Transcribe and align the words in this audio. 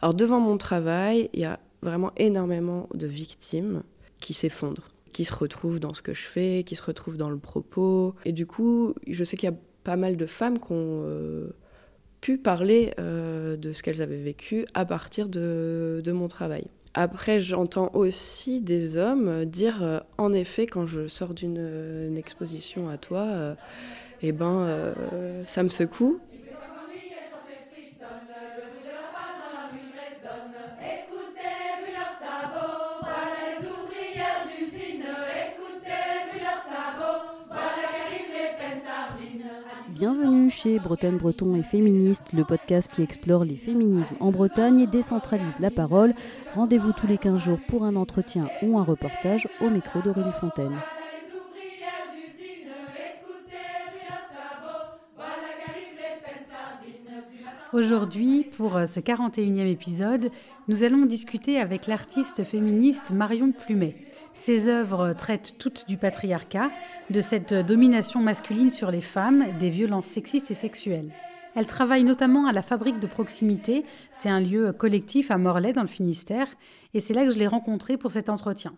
Alors 0.00 0.14
devant 0.14 0.40
mon 0.40 0.58
travail, 0.58 1.28
il 1.32 1.40
y 1.40 1.44
a 1.44 1.58
vraiment 1.82 2.12
énormément 2.16 2.88
de 2.94 3.06
victimes 3.06 3.82
qui 4.20 4.34
s'effondrent, 4.34 4.88
qui 5.12 5.24
se 5.24 5.34
retrouvent 5.34 5.80
dans 5.80 5.94
ce 5.94 6.02
que 6.02 6.14
je 6.14 6.24
fais, 6.24 6.62
qui 6.64 6.76
se 6.76 6.82
retrouvent 6.82 7.16
dans 7.16 7.30
le 7.30 7.38
propos. 7.38 8.14
Et 8.24 8.32
du 8.32 8.46
coup, 8.46 8.94
je 9.06 9.24
sais 9.24 9.36
qu'il 9.36 9.48
y 9.48 9.52
a 9.52 9.56
pas 9.84 9.96
mal 9.96 10.16
de 10.16 10.26
femmes 10.26 10.58
qui 10.58 10.72
ont 10.72 11.02
euh, 11.04 11.50
pu 12.20 12.38
parler 12.38 12.92
euh, 12.98 13.56
de 13.56 13.72
ce 13.72 13.82
qu'elles 13.82 14.02
avaient 14.02 14.22
vécu 14.22 14.66
à 14.74 14.84
partir 14.84 15.28
de, 15.28 16.02
mon 16.06 16.28
travail. 16.28 16.66
Après, 16.94 17.38
j'entends 17.40 17.90
aussi 17.94 18.60
des 18.60 18.96
hommes 18.96 19.44
dire, 19.44 19.82
euh, 19.82 20.00
en 20.16 20.32
effet, 20.32 20.66
quand 20.66 20.86
je 20.86 21.06
sors 21.06 21.34
d'une 21.34 22.16
exposition 22.16 22.88
à 22.88 22.98
toi, 22.98 23.56
eh 24.22 24.32
ben, 24.32 24.94
ça 25.46 25.62
me 25.62 25.68
secoue. 25.68 26.18
Bretonne 40.66 41.18
Breton 41.18 41.54
et 41.54 41.62
Féministe, 41.62 42.32
le 42.32 42.44
podcast 42.44 42.90
qui 42.92 43.02
explore 43.02 43.44
les 43.44 43.54
féminismes 43.54 44.16
en 44.18 44.32
Bretagne 44.32 44.80
et 44.80 44.86
décentralise 44.88 45.60
la 45.60 45.70
parole. 45.70 46.14
Rendez-vous 46.54 46.92
tous 46.92 47.06
les 47.06 47.16
15 47.16 47.40
jours 47.40 47.60
pour 47.68 47.84
un 47.84 47.94
entretien 47.94 48.48
ou 48.62 48.76
un 48.76 48.82
reportage 48.82 49.48
au 49.60 49.70
micro 49.70 50.00
d'Aurélie 50.00 50.32
Fontaine. 50.32 50.76
Aujourd'hui, 57.72 58.44
pour 58.56 58.72
ce 58.72 58.98
41e 58.98 59.66
épisode, 59.66 60.30
nous 60.66 60.82
allons 60.82 61.06
discuter 61.06 61.60
avec 61.60 61.86
l'artiste 61.86 62.42
féministe 62.42 63.12
Marion 63.12 63.52
Plumet. 63.52 64.07
Ses 64.40 64.68
œuvres 64.68 65.14
traitent 65.14 65.56
toutes 65.58 65.88
du 65.88 65.96
patriarcat, 65.96 66.70
de 67.10 67.20
cette 67.20 67.52
domination 67.52 68.20
masculine 68.20 68.70
sur 68.70 68.92
les 68.92 69.00
femmes, 69.00 69.44
des 69.58 69.68
violences 69.68 70.06
sexistes 70.06 70.52
et 70.52 70.54
sexuelles. 70.54 71.10
Elle 71.56 71.66
travaille 71.66 72.04
notamment 72.04 72.46
à 72.46 72.52
la 72.52 72.62
Fabrique 72.62 73.00
de 73.00 73.08
proximité, 73.08 73.84
c'est 74.12 74.28
un 74.28 74.38
lieu 74.38 74.72
collectif 74.72 75.32
à 75.32 75.38
Morlaix 75.38 75.72
dans 75.72 75.82
le 75.82 75.88
Finistère, 75.88 76.46
et 76.94 77.00
c'est 77.00 77.14
là 77.14 77.24
que 77.24 77.32
je 77.32 77.38
l'ai 77.38 77.48
rencontrée 77.48 77.96
pour 77.96 78.12
cet 78.12 78.30
entretien. 78.30 78.76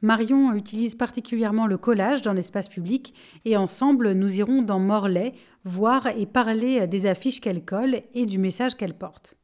Marion 0.00 0.54
utilise 0.54 0.94
particulièrement 0.94 1.66
le 1.66 1.76
collage 1.76 2.22
dans 2.22 2.32
l'espace 2.32 2.70
public 2.70 3.12
et 3.44 3.58
ensemble 3.58 4.12
nous 4.12 4.38
irons 4.38 4.62
dans 4.62 4.80
Morlaix 4.80 5.34
voir 5.64 6.06
et 6.06 6.24
parler 6.24 6.86
des 6.86 7.04
affiches 7.04 7.42
qu'elle 7.42 7.62
colle 7.62 8.00
et 8.14 8.24
du 8.24 8.38
message 8.38 8.74
qu'elle 8.74 8.96
porte. 8.96 9.36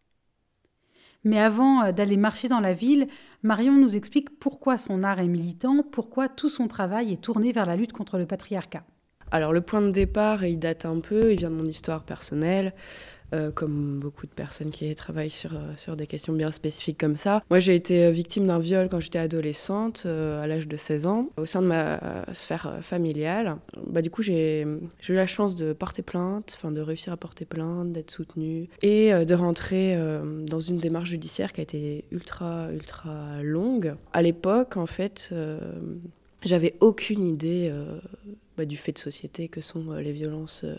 Mais 1.24 1.38
avant 1.38 1.82
euh, 1.82 1.92
d'aller 1.92 2.16
marcher 2.16 2.48
dans 2.48 2.60
la 2.60 2.72
ville, 2.72 3.08
Marion 3.42 3.76
nous 3.76 3.96
explique 3.96 4.38
pourquoi 4.38 4.78
son 4.78 5.02
art 5.02 5.20
est 5.20 5.28
militant, 5.28 5.84
pourquoi 5.90 6.28
tout 6.28 6.50
son 6.50 6.68
travail 6.68 7.12
est 7.12 7.22
tourné 7.22 7.52
vers 7.52 7.66
la 7.66 7.76
lutte 7.76 7.92
contre 7.92 8.18
le 8.18 8.26
patriarcat. 8.26 8.84
Alors 9.30 9.52
le 9.52 9.62
point 9.62 9.80
de 9.80 9.90
départ, 9.90 10.44
il 10.44 10.58
date 10.58 10.84
un 10.84 11.00
peu, 11.00 11.32
il 11.32 11.38
vient 11.38 11.50
de 11.50 11.56
mon 11.56 11.64
histoire 11.64 12.02
personnelle. 12.02 12.74
Euh, 13.34 13.50
comme 13.50 13.98
beaucoup 13.98 14.26
de 14.26 14.32
personnes 14.32 14.70
qui 14.70 14.94
travaillent 14.94 15.30
sur, 15.30 15.54
euh, 15.54 15.74
sur 15.78 15.96
des 15.96 16.06
questions 16.06 16.34
bien 16.34 16.52
spécifiques 16.52 16.98
comme 16.98 17.16
ça. 17.16 17.42
Moi, 17.48 17.60
j'ai 17.60 17.74
été 17.74 18.04
euh, 18.04 18.10
victime 18.10 18.46
d'un 18.46 18.58
viol 18.58 18.90
quand 18.90 19.00
j'étais 19.00 19.18
adolescente, 19.18 20.04
à 20.04 20.46
l'âge 20.46 20.68
de 20.68 20.76
16 20.76 21.06
ans, 21.06 21.30
au 21.38 21.46
sein 21.46 21.62
de 21.62 21.66
ma 21.66 22.26
sphère 22.34 22.78
familiale. 22.82 23.56
Bah, 23.86 24.02
du 24.02 24.10
coup, 24.10 24.22
j'ai 24.22 24.62
eu 24.62 25.14
la 25.14 25.26
chance 25.26 25.56
de 25.56 25.72
porter 25.72 26.02
plainte, 26.02 26.58
de 26.62 26.80
réussir 26.80 27.12
à 27.12 27.16
porter 27.16 27.46
plainte, 27.46 27.92
d'être 27.92 28.10
soutenue 28.10 28.68
et 28.82 29.12
de 29.12 29.34
rentrer 29.34 29.96
dans 30.46 30.60
une 30.60 30.78
démarche 30.78 31.10
judiciaire 31.10 31.52
qui 31.52 31.60
a 31.60 31.64
été 31.64 32.04
ultra, 32.10 32.70
ultra 32.72 33.42
longue. 33.42 33.94
À 34.12 34.22
l'époque, 34.22 34.76
en 34.76 34.86
fait, 34.86 35.32
j'avais 36.44 36.74
aucune 36.80 37.24
idée 37.24 37.72
bah, 38.56 38.66
du 38.66 38.76
fait 38.76 38.92
de 38.92 38.98
société 38.98 39.48
que 39.48 39.60
sont 39.60 39.92
euh, 39.92 40.00
les, 40.00 40.12
violences, 40.12 40.64
euh, 40.64 40.76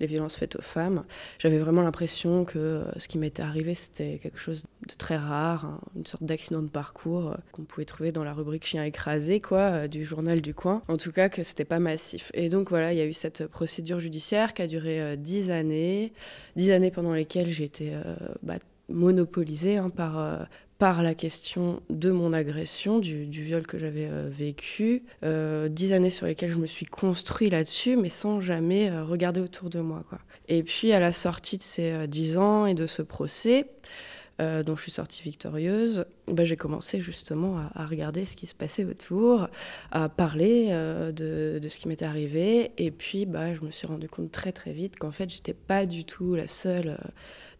les 0.00 0.06
violences 0.06 0.36
faites 0.36 0.56
aux 0.56 0.62
femmes. 0.62 1.04
J'avais 1.38 1.58
vraiment 1.58 1.82
l'impression 1.82 2.44
que 2.44 2.58
euh, 2.58 2.84
ce 2.98 3.08
qui 3.08 3.16
m'était 3.16 3.42
arrivé, 3.42 3.74
c'était 3.74 4.18
quelque 4.18 4.38
chose 4.38 4.64
de 4.86 4.94
très 4.94 5.16
rare, 5.16 5.64
hein, 5.64 5.80
une 5.96 6.04
sorte 6.04 6.24
d'accident 6.24 6.62
de 6.62 6.68
parcours 6.68 7.34
qu'on 7.52 7.64
pouvait 7.64 7.86
trouver 7.86 8.12
dans 8.12 8.22
la 8.22 8.34
rubrique 8.34 8.66
chien 8.66 8.84
écrasé, 8.84 9.40
quoi, 9.40 9.88
du 9.88 10.04
journal 10.04 10.42
du 10.42 10.52
coin. 10.52 10.82
En 10.88 10.98
tout 10.98 11.10
cas, 11.10 11.30
que 11.30 11.42
c'était 11.42 11.64
pas 11.64 11.78
massif. 11.78 12.30
Et 12.34 12.50
donc 12.50 12.68
voilà, 12.68 12.92
il 12.92 12.98
y 12.98 13.02
a 13.02 13.06
eu 13.06 13.14
cette 13.14 13.46
procédure 13.46 13.98
judiciaire 13.98 14.52
qui 14.52 14.60
a 14.60 14.66
duré 14.66 15.16
dix 15.16 15.50
années, 15.50 16.12
dix 16.56 16.70
années 16.70 16.90
pendant 16.90 17.14
lesquelles 17.14 17.48
j'ai 17.48 17.64
été 17.64 17.92
bah, 18.42 18.56
monopolisée 18.88 19.78
hein, 19.78 19.90
par, 19.90 20.46
par 20.78 21.02
la 21.02 21.14
question 21.14 21.80
de 21.88 22.10
mon 22.10 22.32
agression, 22.32 22.98
du, 22.98 23.24
viol 23.24 23.66
que 23.66 23.78
j'avais 23.78 24.08
euh, 24.10 24.28
vécu. 24.30 25.04
Euh, 25.24 25.68
dix 25.68 25.92
années 25.92 26.10
sur 26.10 26.26
lesquelles 26.26 26.50
je 26.50 26.58
me 26.58 26.66
suis 26.66 26.86
construit 26.86 27.48
là-dessus, 27.48 27.96
mais 27.96 28.10
sans 28.10 28.40
jamais 28.40 28.90
euh, 28.90 29.04
regarder 29.04 29.40
autour 29.40 29.70
de 29.70 29.80
moi. 29.80 30.04
Quoi. 30.08 30.18
Et 30.48 30.62
puis 30.62 30.92
à 30.92 31.00
la 31.00 31.12
sortie 31.12 31.56
de 31.56 31.62
ces 31.62 32.06
dix 32.06 32.36
ans 32.36 32.66
et 32.66 32.74
de 32.74 32.86
ce 32.86 33.02
procès, 33.02 33.66
dont 34.38 34.76
je 34.76 34.82
suis 34.82 34.90
sortie 34.90 35.22
victorieuse, 35.22 36.04
bah, 36.28 36.44
j'ai 36.44 36.56
commencé 36.56 37.00
justement 37.00 37.58
à, 37.74 37.86
regarder 37.86 38.26
ce 38.26 38.36
qui 38.36 38.46
se 38.46 38.54
passait 38.54 38.84
autour, 38.84 39.48
à 39.90 40.08
parler 40.08 40.68
de, 40.68 41.58
de, 41.58 41.68
ce 41.68 41.78
qui 41.78 41.88
m'était 41.88 42.04
arrivé. 42.04 42.72
Et 42.76 42.90
puis 42.90 43.24
bah, 43.24 43.54
je 43.54 43.62
me 43.62 43.70
suis 43.70 43.86
rendu 43.86 44.08
compte 44.08 44.30
très 44.30 44.52
très 44.52 44.72
vite 44.72 44.98
qu'en 44.98 45.10
fait, 45.10 45.30
j'étais 45.30 45.54
pas 45.54 45.86
du 45.86 46.04
tout 46.04 46.34
la 46.34 46.48
seule 46.48 46.98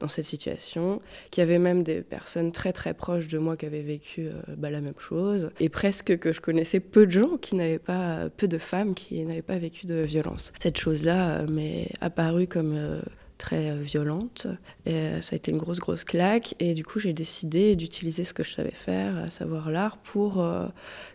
dans 0.01 0.09
cette 0.09 0.25
situation, 0.25 1.01
qu'il 1.31 1.41
y 1.41 1.45
avait 1.45 1.59
même 1.59 1.83
des 1.83 2.03
personnes 2.03 2.53
très 2.53 2.73
très 2.73 2.95
proches 2.95 3.29
de 3.29 3.39
moi 3.39 3.57
qui 3.57 3.67
avaient 3.67 3.83
vécu 3.83 4.27
euh, 4.27 4.33
bah, 4.57 4.71
la 4.71 4.81
même 4.81 4.99
chose, 4.99 5.51
et 5.59 5.69
presque 5.69 6.19
que 6.19 6.33
je 6.33 6.41
connaissais 6.41 6.81
peu 6.81 7.07
de 7.07 7.13
gens 7.13 7.37
qui 7.39 7.57
n'avaient 7.57 7.79
pas, 7.79 8.29
peu 8.37 8.49
de 8.49 8.59
femmes 8.59 8.95
qui 8.95 9.25
n'avaient 9.25 9.43
pas 9.43 9.59
vécu 9.59 9.87
de 9.87 9.97
violence. 9.97 10.53
Cette 10.61 10.79
chose-là 10.79 11.39
euh, 11.39 11.47
m'est 11.47 11.91
apparue 12.01 12.47
comme 12.47 12.75
euh, 12.77 13.01
très 13.39 13.77
violente. 13.77 14.47
Et 14.85 15.21
ça 15.23 15.35
a 15.35 15.37
été 15.37 15.51
une 15.51 15.59
grosse, 15.59 15.79
grosse 15.79 16.05
claque. 16.05 16.55
Et 16.59 16.75
du 16.75 16.85
coup, 16.85 16.99
j'ai 16.99 17.13
décidé 17.13 17.77
d'utiliser 17.77 18.25
ce 18.25 18.35
que 18.35 18.43
je 18.43 18.53
savais 18.53 18.71
faire, 18.71 19.17
à 19.17 19.31
savoir 19.31 19.71
l'art, 19.71 19.99
pour 19.99 20.45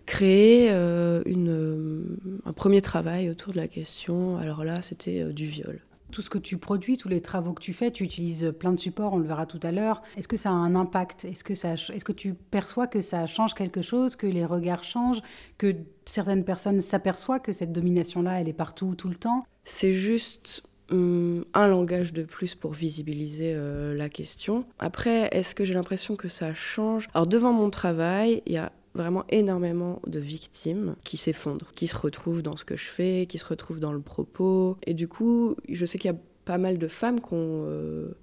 créer 0.06 0.70
une, 0.70 2.18
un 2.46 2.54
premier 2.54 2.82
travail 2.82 3.30
autour 3.30 3.54
de 3.54 3.58
la 3.58 3.68
question. 3.68 4.38
Alors 4.38 4.64
là, 4.64 4.82
c'était 4.82 5.26
du 5.34 5.48
viol 5.48 5.82
tout 6.12 6.22
ce 6.22 6.30
que 6.30 6.38
tu 6.38 6.58
produis, 6.58 6.98
tous 6.98 7.08
les 7.10 7.22
travaux 7.22 7.54
que 7.54 7.62
tu 7.62 7.74
fais, 7.74 7.90
tu 7.90 8.04
utilises 8.04 8.54
plein 8.60 8.72
de 8.72 8.80
supports, 8.80 9.14
on 9.14 9.18
le 9.18 9.26
verra 9.26 9.46
tout 9.46 9.60
à 9.64 9.72
l'heure. 9.72 10.04
Est-ce 10.18 10.28
que 10.28 10.38
ça 10.38 10.50
a 10.50 10.54
un 10.54 10.76
impact? 10.76 11.26
Est-ce 11.26 11.44
que, 11.44 11.56
ça, 11.56 11.74
est-ce 11.74 12.06
que 12.06 12.12
tu 12.12 12.34
perçois 12.34 12.86
que 12.86 13.02
ça 13.02 13.26
change 13.26 13.56
quelque 13.56 13.82
chose, 13.82 14.16
que 14.16 14.28
les 14.28 14.46
regards 14.46 14.84
changent, 14.84 15.22
que 15.58 15.76
certaines 16.06 16.44
personnes 16.44 16.82
s'aperçoivent 16.82 17.42
que 17.42 17.54
cette 17.54 17.72
domination-là, 17.72 18.42
elle 18.42 18.50
est 18.50 18.54
partout, 18.54 18.94
tout 18.96 19.10
le 19.10 19.16
temps? 19.16 19.46
C'est 19.64 19.94
juste 19.94 20.64
un 20.92 21.68
langage 21.68 22.14
de 22.14 22.24
plus 22.24 22.56
pour 22.56 22.74
visibiliser 22.74 23.54
euh, 23.56 23.96
la 23.96 24.10
question. 24.10 24.66
Après, 24.80 25.30
est-ce 25.32 25.56
que 25.56 25.64
j'ai 25.64 25.74
l'impression 25.74 26.16
que 26.16 26.28
ça 26.28 26.54
change? 26.54 27.08
Alors 27.14 27.28
devant 27.28 27.54
mon 27.54 27.70
travail, 27.70 28.42
il 28.46 28.54
y 28.54 28.58
a 28.58 28.72
vraiment 28.94 29.24
énormément 29.30 30.02
de 30.06 30.20
victimes 30.20 30.96
qui 31.04 31.18
s'effondrent, 31.18 31.74
qui 31.74 31.88
se 31.88 31.96
retrouvent 31.96 32.44
dans 32.44 32.58
ce 32.58 32.66
que 32.66 32.76
je 32.76 32.86
fais, 32.86 33.26
qui 33.28 33.38
se 33.38 33.46
retrouvent 33.46 33.80
dans 33.80 33.94
le 33.94 34.02
propos. 34.02 34.78
Et 34.86 34.94
du 34.94 35.08
coup, 35.08 35.56
je 35.70 35.86
sais 35.86 35.98
qu'il 35.98 36.12
y 36.12 36.14
a 36.14 36.18
pas 36.46 36.58
mal 36.58 36.78
de 36.78 36.88
femmes 36.88 37.22
qui 37.22 37.34
ont 37.34 37.64
euh, 37.66 38.18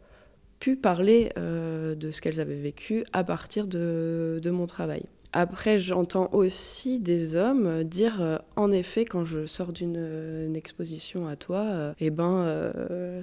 pu 0.58 0.76
parler 0.76 1.30
euh, 1.38 1.94
de 1.94 2.10
ce 2.10 2.20
qu'elles 2.20 2.40
avaient 2.40 2.60
vécu 2.60 3.04
à 3.12 3.24
partir 3.24 3.66
de, 3.66 4.40
mon 4.50 4.66
travail. 4.66 5.04
Après, 5.32 5.78
j'entends 5.78 6.30
aussi 6.32 7.00
des 7.00 7.36
hommes 7.36 7.84
dire, 7.84 8.22
euh, 8.22 8.38
en 8.56 8.70
effet, 8.70 9.04
quand 9.04 9.24
je 9.24 9.46
sors 9.46 9.72
d'une 9.72 10.54
exposition 10.56 11.26
à 11.26 11.36
toi, 11.36 11.94
eh 12.00 12.10
ben, 12.10 12.72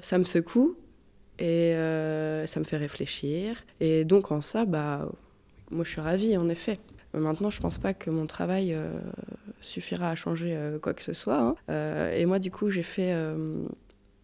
ça 0.02 0.18
me 0.18 0.24
secoue 0.24 0.76
et 1.40 1.74
ça 2.46 2.60
me 2.60 2.66
fait 2.66 2.78
réfléchir. 2.78 3.64
Et 3.80 4.06
donc 4.06 4.32
en 4.32 4.42
ça, 4.42 4.66
bah, 4.66 5.10
moi 5.72 5.84
je 5.84 5.90
suis 5.90 6.02
ravie, 6.02 6.38
en 6.38 6.50
effet. 6.50 6.80
Maintenant, 7.18 7.50
je 7.50 7.62
pense 7.62 7.78
pas 7.78 7.94
que 7.94 8.10
mon 8.10 8.26
travail 8.26 8.74
euh, 8.74 8.92
suffira 9.62 10.10
à 10.10 10.16
changer 10.16 10.56
euh, 10.56 10.80
quoi 10.80 10.94
que 10.94 11.04
ce 11.04 11.14
soit. 11.14 11.40
Hein. 11.40 11.56
Euh, 11.70 12.14
et 12.14 12.26
moi, 12.26 12.40
du 12.40 12.52
coup, 12.52 12.70
j'ai 12.70 12.84
fait, 12.84 13.16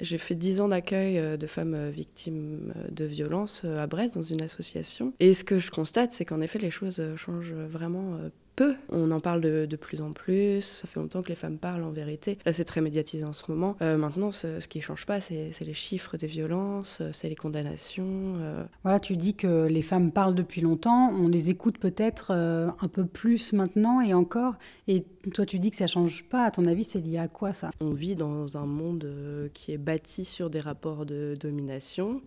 j'ai 0.02 0.18
fait 0.18 0.36
10 0.36 0.62
ans 0.62 0.68
d'accueil 0.68 1.38
de 1.38 1.48
femmes 1.48 1.90
victimes 1.90 2.74
de 2.90 3.06
violences 3.06 3.64
à 3.64 3.88
Brest 3.88 4.16
dans 4.16 4.22
une 4.22 4.42
association. 4.42 5.14
Et 5.20 5.34
ce 5.34 5.44
que 5.44 5.60
je 5.60 5.72
constate, 5.72 6.12
c'est 6.12 6.26
qu'en 6.26 6.42
effet, 6.42 6.60
les 6.60 6.72
choses 6.72 7.02
changent 7.16 7.54
vraiment 7.54 8.18
peu. 8.56 8.76
On 8.90 9.12
en 9.12 9.20
parle 9.20 9.42
de, 9.42 9.76
plus 9.76 10.02
en 10.02 10.12
plus. 10.12 10.62
Ça 10.62 10.88
fait 10.88 11.00
longtemps 11.00 11.22
que 11.22 11.30
les 11.30 11.36
femmes 11.36 11.58
parlent 11.58 11.84
en 11.84 11.92
vérité. 11.92 12.38
Là, 12.46 12.54
c'est 12.54 12.66
très 12.66 12.82
médiatisé 12.82 13.24
en 13.24 13.34
ce 13.34 13.50
moment. 13.50 13.76
Euh, 13.82 13.98
maintenant, 13.98 14.32
ce, 14.32 14.66
qui 14.68 14.80
ne 14.80 14.84
change 14.84 15.06
pas, 15.06 15.22
c'est 15.22 15.52
les 15.62 15.74
chiffres 15.74 16.18
des 16.18 16.28
violences, 16.28 17.00
euh, 17.02 17.10
c'est 17.14 17.30
les 17.30 17.36
condamnations. 17.36 18.36
Euh. 18.38 18.64
Voilà, 18.84 19.00
tu 19.00 19.18
dis 19.18 19.34
que 19.34 19.66
les 19.66 19.82
femmes 19.82 20.12
parlent 20.12 20.36
depuis 20.36 20.62
longtemps. 20.62 21.12
On 21.14 21.28
les 21.28 21.50
écoute 21.50 21.78
peut-être 21.78 22.32
un 22.32 22.88
peu 22.88 23.06
plus 23.06 23.54
maintenant 23.54 24.02
et 24.02 24.14
encore. 24.14 24.56
Et 24.88 25.06
toi, 25.34 25.46
tu 25.46 25.60
dis 25.60 25.70
que 25.70 25.76
ça 25.76 25.86
ne 25.86 25.90
change 25.90 26.24
pas. 26.26 26.46
À 26.46 26.52
ton 26.52 26.66
avis, 26.66 26.84
c'est 26.84 27.00
lié 27.00 27.18
à 27.18 27.28
quoi 27.28 27.54
ça? 27.54 27.72
On 27.80 27.92
vit 27.92 28.16
dans 28.16 28.58
un 28.58 28.66
monde 28.66 29.08
qui 29.54 29.72
est 29.72 29.78
bâti 29.78 30.26
sur 30.26 30.50
des 30.50 30.60
rapports 30.60 31.06
de 31.06 31.36
domination. 31.40 32.22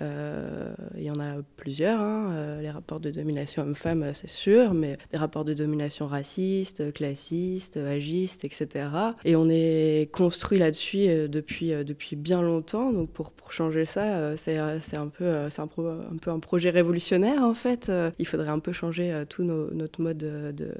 Euh, 0.00 0.72
il 0.96 1.02
y 1.02 1.10
en 1.10 1.20
a 1.20 1.42
plusieurs, 1.56 2.00
hein. 2.00 2.30
euh, 2.32 2.62
les 2.62 2.70
rapports 2.70 3.00
de 3.00 3.10
domination 3.10 3.62
homme-femme, 3.62 4.12
c'est 4.14 4.28
sûr, 4.28 4.72
mais 4.72 4.96
des 5.10 5.18
rapports 5.18 5.44
de 5.44 5.52
domination 5.52 6.06
racistes, 6.06 6.92
classistes, 6.92 7.76
agistes, 7.76 8.44
etc. 8.44 8.86
Et 9.24 9.36
on 9.36 9.48
est 9.50 10.10
construit 10.12 10.58
là-dessus 10.58 11.28
depuis, 11.28 11.70
depuis 11.84 12.16
bien 12.16 12.42
longtemps. 12.42 12.92
Donc 12.92 13.10
pour, 13.10 13.32
pour 13.32 13.52
changer 13.52 13.84
ça, 13.84 14.36
c'est 14.36 14.56
un, 14.56 15.08
peu, 15.08 15.28
un, 15.28 15.48
un, 15.58 16.16
peu 16.16 16.30
un 16.30 16.40
projet 16.40 16.70
révolutionnaire 16.70 17.42
en 17.42 17.54
fait. 17.54 17.90
Il 18.18 18.26
faudrait 18.26 18.48
un 18.48 18.60
peu 18.60 18.72
changer 18.72 19.24
tout 19.28 19.42
notre 19.44 20.00
mode 20.00 20.18
de 20.18 20.52
de 20.52 20.74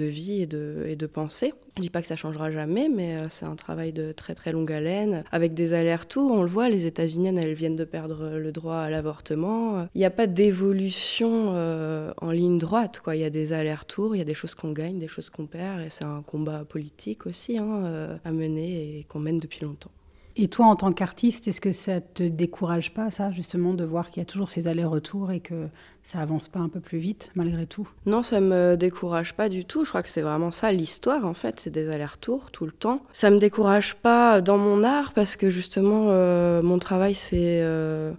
vie 0.00 0.42
et 0.42 0.46
de, 0.46 0.86
et 0.88 0.96
de 0.96 1.06
pensée. 1.06 1.52
Je 1.76 1.82
dis 1.82 1.90
pas 1.90 2.02
que 2.02 2.08
ça 2.08 2.16
changera 2.16 2.50
jamais, 2.50 2.88
mais 2.88 3.16
euh, 3.16 3.28
c'est 3.30 3.46
un 3.46 3.56
travail 3.56 3.92
de 3.92 4.12
très 4.12 4.34
très 4.34 4.52
longue 4.52 4.70
haleine, 4.70 5.24
avec 5.32 5.54
des 5.54 5.72
allers-retours. 5.72 6.30
On 6.30 6.42
le 6.42 6.48
voit, 6.48 6.68
les 6.68 6.86
États-Unis, 6.86 7.28
elles 7.28 7.54
viennent 7.54 7.76
de 7.76 7.84
perdre 7.84 8.36
le 8.36 8.52
droit 8.52 8.76
à 8.76 8.90
l'avortement. 8.90 9.88
Il 9.94 9.98
n'y 9.98 10.04
a 10.04 10.10
pas 10.10 10.26
d'évolution 10.26 11.52
euh, 11.54 12.12
en 12.20 12.30
ligne 12.30 12.58
droite. 12.58 13.00
Quoi. 13.00 13.16
Il 13.16 13.20
y 13.20 13.24
a 13.24 13.30
des 13.30 13.52
allers-retours, 13.52 14.14
il 14.14 14.18
y 14.18 14.22
a 14.22 14.26
des 14.26 14.34
choses 14.34 14.54
qu'on 14.54 14.72
gagne, 14.72 14.98
des 14.98 15.08
choses 15.08 15.30
qu'on 15.30 15.46
perd, 15.46 15.80
et 15.80 15.90
c'est 15.90 16.04
un 16.04 16.22
combat 16.22 16.64
politique 16.64 17.26
aussi 17.26 17.58
hein, 17.58 17.84
euh, 17.84 18.16
à 18.24 18.32
mener 18.32 18.98
et 18.98 19.04
qu'on 19.04 19.20
mène 19.20 19.38
depuis 19.38 19.64
longtemps. 19.64 19.90
Et 20.36 20.48
toi, 20.48 20.66
en 20.66 20.76
tant 20.76 20.92
qu'artiste, 20.92 21.46
est-ce 21.48 21.60
que 21.60 21.72
ça 21.72 22.00
te 22.00 22.22
décourage 22.22 22.94
pas, 22.94 23.10
ça, 23.10 23.30
justement, 23.32 23.74
de 23.74 23.84
voir 23.84 24.10
qu'il 24.10 24.20
y 24.20 24.22
a 24.22 24.26
toujours 24.26 24.48
ces 24.48 24.66
allers-retours 24.66 25.30
et 25.30 25.40
que 25.40 25.68
ça 26.02 26.20
avance 26.20 26.48
pas 26.48 26.58
un 26.60 26.68
peu 26.68 26.80
plus 26.80 26.98
vite, 26.98 27.30
malgré 27.34 27.66
tout? 27.66 27.86
Non, 28.06 28.22
ça 28.22 28.40
me 28.40 28.76
décourage 28.76 29.34
pas 29.34 29.48
du 29.48 29.64
tout. 29.64 29.84
Je 29.84 29.90
crois 29.90 30.02
que 30.02 30.08
c'est 30.08 30.22
vraiment 30.22 30.50
ça 30.50 30.72
l'histoire, 30.72 31.26
en 31.26 31.34
fait, 31.34 31.60
c'est 31.60 31.70
des 31.70 31.90
allers-retours 31.90 32.50
tout 32.50 32.64
le 32.64 32.72
temps. 32.72 33.02
Ça 33.12 33.30
me 33.30 33.38
décourage 33.38 33.94
pas 33.96 34.40
dans 34.40 34.58
mon 34.58 34.84
art 34.84 35.12
parce 35.12 35.36
que 35.36 35.50
justement, 35.50 36.06
euh, 36.08 36.62
mon 36.62 36.78
travail, 36.78 37.14
c'est 37.14 37.60
euh, 37.62 38.12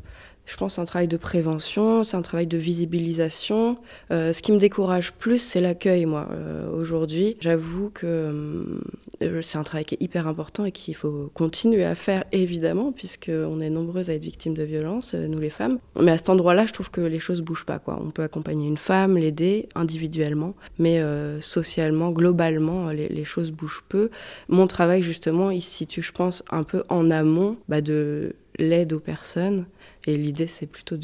je 0.45 0.57
pense 0.57 0.77
un 0.77 0.83
travail 0.83 1.07
de 1.07 1.15
prévention, 1.15 2.03
c'est 2.03 2.17
un 2.17 2.21
travail 2.21 2.47
de 2.47 2.57
visibilisation. 2.57 3.77
Euh, 4.11 4.33
ce 4.33 4.41
qui 4.41 4.51
me 4.51 4.57
décourage 4.57 5.13
plus, 5.13 5.39
c'est 5.39 5.61
l'accueil, 5.61 6.05
moi, 6.05 6.27
euh, 6.31 6.69
aujourd'hui. 6.69 7.37
J'avoue 7.39 7.89
que 7.89 8.81
euh, 9.21 9.41
c'est 9.41 9.57
un 9.57 9.63
travail 9.63 9.85
qui 9.85 9.95
est 9.95 10.01
hyper 10.01 10.27
important 10.27 10.65
et 10.65 10.73
qu'il 10.73 10.95
faut 10.95 11.31
continuer 11.33 11.85
à 11.85 11.95
faire, 11.95 12.25
évidemment, 12.33 12.91
puisqu'on 12.91 13.61
est 13.61 13.69
nombreuses 13.69 14.09
à 14.09 14.13
être 14.15 14.21
victimes 14.21 14.53
de 14.53 14.63
violences, 14.63 15.13
nous 15.13 15.39
les 15.39 15.49
femmes. 15.49 15.79
Mais 15.99 16.11
à 16.11 16.17
cet 16.17 16.29
endroit-là, 16.29 16.65
je 16.65 16.73
trouve 16.73 16.91
que 16.91 17.01
les 17.01 17.19
choses 17.19 17.41
bougent 17.41 17.65
pas. 17.65 17.79
Quoi. 17.79 17.97
On 18.01 18.11
peut 18.11 18.23
accompagner 18.23 18.67
une 18.67 18.77
femme, 18.77 19.17
l'aider 19.17 19.69
individuellement, 19.75 20.55
mais 20.77 21.01
socialement, 21.39 22.11
globalement, 22.11 22.89
les, 22.89 23.23
choses 23.23 23.51
bougent 23.51 23.83
peu. 23.87 24.09
Mon 24.49 24.67
travail, 24.67 25.01
justement, 25.01 25.51
il 25.51 25.61
se 25.61 25.71
situe, 25.71 26.01
je 26.01 26.11
pense, 26.11 26.43
un 26.51 26.63
peu 26.63 26.83
en 26.89 27.09
amont 27.09 27.55
bah, 27.69 27.79
de 27.79 28.35
l'aide 28.59 28.91
aux 28.91 28.99
personnes 28.99 29.65
et 30.05 30.17
l'idée, 30.17 30.47
c'est 30.47 30.67
plutôt 30.67 30.97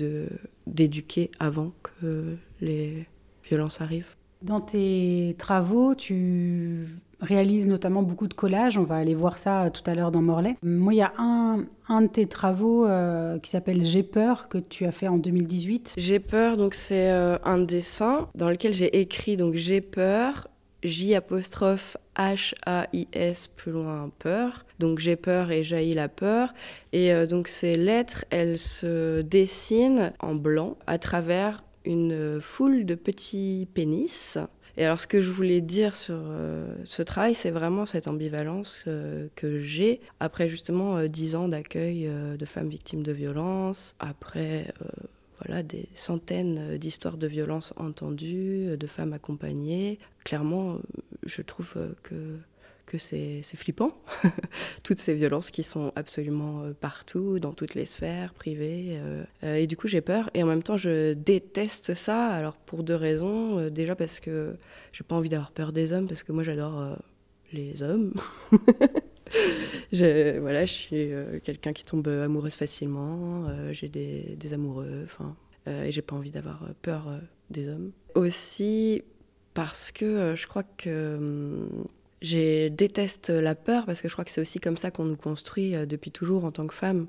d'éduquer 0.67 1.31
avant 1.39 1.71
que 1.83 2.35
les 2.61 3.07
violences 3.43 3.81
arrivent. 3.81 4.15
Dans 4.41 4.61
tes 4.61 5.35
travaux, 5.37 5.95
tu 5.95 6.87
réalises 7.19 7.67
notamment 7.67 8.03
beaucoup 8.03 8.27
de 8.27 8.33
collages. 8.33 8.77
On 8.77 8.83
va 8.83 8.95
aller 8.95 9.15
voir 9.15 9.37
ça 9.37 9.69
tout 9.69 9.83
à 9.85 9.93
l'heure 9.93 10.11
dans 10.11 10.21
Morlaix. 10.21 10.55
Moi, 10.63 10.93
il 10.93 10.97
y 10.97 11.01
a 11.01 11.13
un, 11.17 11.65
un 11.89 12.01
de 12.01 12.07
tes 12.07 12.25
travaux 12.25 12.85
euh, 12.85 13.37
qui 13.39 13.49
s'appelle 13.49 13.83
J'ai 13.83 14.03
peur 14.03 14.47
que 14.47 14.57
tu 14.57 14.85
as 14.85 14.91
fait 14.91 15.07
en 15.07 15.17
2018. 15.17 15.95
J'ai 15.97 16.19
peur, 16.19 16.55
donc 16.55 16.73
c'est 16.73 17.11
euh, 17.11 17.37
un 17.43 17.57
dessin 17.59 18.29
dans 18.35 18.49
lequel 18.49 18.73
j'ai 18.73 19.01
écrit 19.01 19.35
donc 19.35 19.55
J'ai 19.55 19.81
peur 19.81 20.47
J 20.83 21.15
apostrophe 21.15 21.97
H 22.15 22.53
A 22.65 22.87
I 22.93 23.07
S 23.13 23.47
plus 23.47 23.71
loin 23.71 24.11
peur. 24.19 24.65
Donc 24.79 24.99
j'ai 24.99 25.15
peur 25.15 25.51
et 25.51 25.63
jaillit 25.63 25.93
la 25.93 26.07
peur. 26.09 26.53
Et 26.93 27.13
euh, 27.13 27.25
donc 27.25 27.47
ces 27.47 27.75
lettres, 27.75 28.25
elles 28.29 28.57
se 28.57 29.21
dessinent 29.21 30.13
en 30.19 30.35
blanc 30.35 30.77
à 30.87 30.97
travers 30.97 31.63
une 31.85 32.39
foule 32.41 32.85
de 32.85 32.95
petits 32.95 33.67
pénis. 33.73 34.37
Et 34.77 34.85
alors 34.85 34.99
ce 34.99 35.07
que 35.07 35.19
je 35.19 35.29
voulais 35.29 35.59
dire 35.59 35.97
sur 35.97 36.15
euh, 36.17 36.73
ce 36.85 37.01
travail, 37.01 37.35
c'est 37.35 37.51
vraiment 37.51 37.85
cette 37.85 38.07
ambivalence 38.07 38.83
euh, 38.87 39.27
que 39.35 39.59
j'ai 39.59 39.99
après 40.21 40.47
justement 40.47 41.03
dix 41.03 41.35
ans 41.35 41.49
d'accueil 41.49 42.09
de 42.37 42.45
femmes 42.45 42.69
victimes 42.69 43.03
de 43.03 43.11
violences, 43.11 43.95
après 43.99 44.67
des 45.63 45.89
centaines 45.95 46.57
euh, 46.59 46.77
d'histoires 46.77 47.17
de 47.17 47.27
violences 47.27 47.73
entendues, 47.77 48.67
euh, 48.69 48.77
de 48.77 48.87
femmes 48.87 49.13
accompagnées. 49.13 49.99
Clairement, 50.23 50.73
euh, 50.73 50.77
je 51.25 51.41
trouve 51.41 51.75
que, 52.03 52.37
que 52.85 52.97
c'est 52.97 53.43
flippant, 53.43 53.93
toutes 54.83 54.99
ces 54.99 55.13
violences 55.13 55.51
qui 55.51 55.63
sont 55.63 55.91
absolument 55.95 56.63
partout, 56.79 57.39
dans 57.39 57.53
toutes 57.53 57.75
les 57.75 57.85
sphères 57.85 58.33
privées. 58.33 58.99
et 59.43 59.67
du 59.67 59.77
coup, 59.77 59.87
j'ai 59.87 60.01
peur. 60.01 60.31
Et 60.33 60.41
en 60.41 60.47
même 60.47 60.63
temps, 60.63 60.77
je 60.77 61.13
déteste 61.13 61.93
ça. 61.93 62.27
Alors, 62.29 62.55
pour 62.55 62.83
deux 62.83 62.95
raisons. 62.95 63.69
déjà 63.69 63.95
parce 63.95 64.19
que 64.19 64.55
j'ai 64.91 65.03
pas 65.03 65.15
envie 65.15 65.29
d'avoir 65.29 65.51
peur 65.51 65.71
des 65.71 65.93
hommes, 65.93 66.07
parce 66.07 66.23
que 66.23 66.31
moi, 66.31 66.41
j'adore 66.41 66.97
les 67.53 67.83
hommes. 67.83 68.13
je, 69.93 70.39
voilà, 70.39 70.65
je 70.65 70.73
suis 70.73 71.13
euh, 71.13 71.39
quelqu'un 71.43 71.73
qui 71.73 71.85
tombe 71.85 72.07
amoureuse 72.07 72.55
facilement, 72.55 73.45
euh, 73.47 73.73
j'ai 73.73 73.89
des, 73.89 74.53
amoureux, 74.53 75.01
enfin, 75.05 75.35
euh, 75.67 75.83
et 75.83 75.91
j'ai 75.91 76.01
pas 76.01 76.15
envie 76.15 76.31
d'avoir 76.31 76.67
peur 76.81 77.19
des 77.49 77.67
hommes. 77.67 77.91
Aussi 78.15 79.03
parce 79.53 79.91
que 79.91 80.35
je 80.35 80.47
crois 80.47 80.63
que 80.63 81.17
hum, 81.17 81.87
j'ai 82.21 82.69
déteste 82.69 83.29
la 83.29 83.55
peur 83.55 83.85
parce 83.85 84.01
que 84.01 84.07
je 84.07 84.13
crois 84.13 84.25
que 84.25 84.31
c'est 84.31 84.41
aussi 84.41 84.59
comme 84.59 84.77
ça 84.77 84.91
qu'on 84.91 85.05
nous 85.05 85.15
construit 85.15 85.71
depuis 85.87 86.11
toujours 86.11 86.43
en 86.43 86.51
tant 86.51 86.67
que 86.67 86.73
femme. 86.73 87.07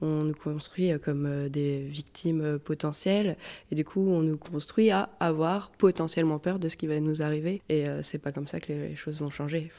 On 0.00 0.24
nous 0.24 0.34
construit 0.34 0.92
comme 1.00 1.48
des 1.48 1.80
victimes 1.80 2.60
potentielles 2.60 3.36
et 3.70 3.74
du 3.74 3.84
coup 3.84 4.08
on 4.08 4.22
nous 4.22 4.36
construit 4.36 4.90
à 4.90 5.10
avoir 5.18 5.70
potentiellement 5.72 6.38
peur 6.38 6.60
de 6.60 6.68
ce 6.68 6.76
qui 6.76 6.86
va 6.86 7.00
nous 7.00 7.22
arriver 7.22 7.60
et 7.68 7.84
c'est 8.02 8.18
pas 8.18 8.30
comme 8.30 8.46
ça 8.46 8.60
que 8.60 8.72
les 8.72 8.94
choses 8.94 9.18
vont 9.18 9.30
changer. 9.30 9.72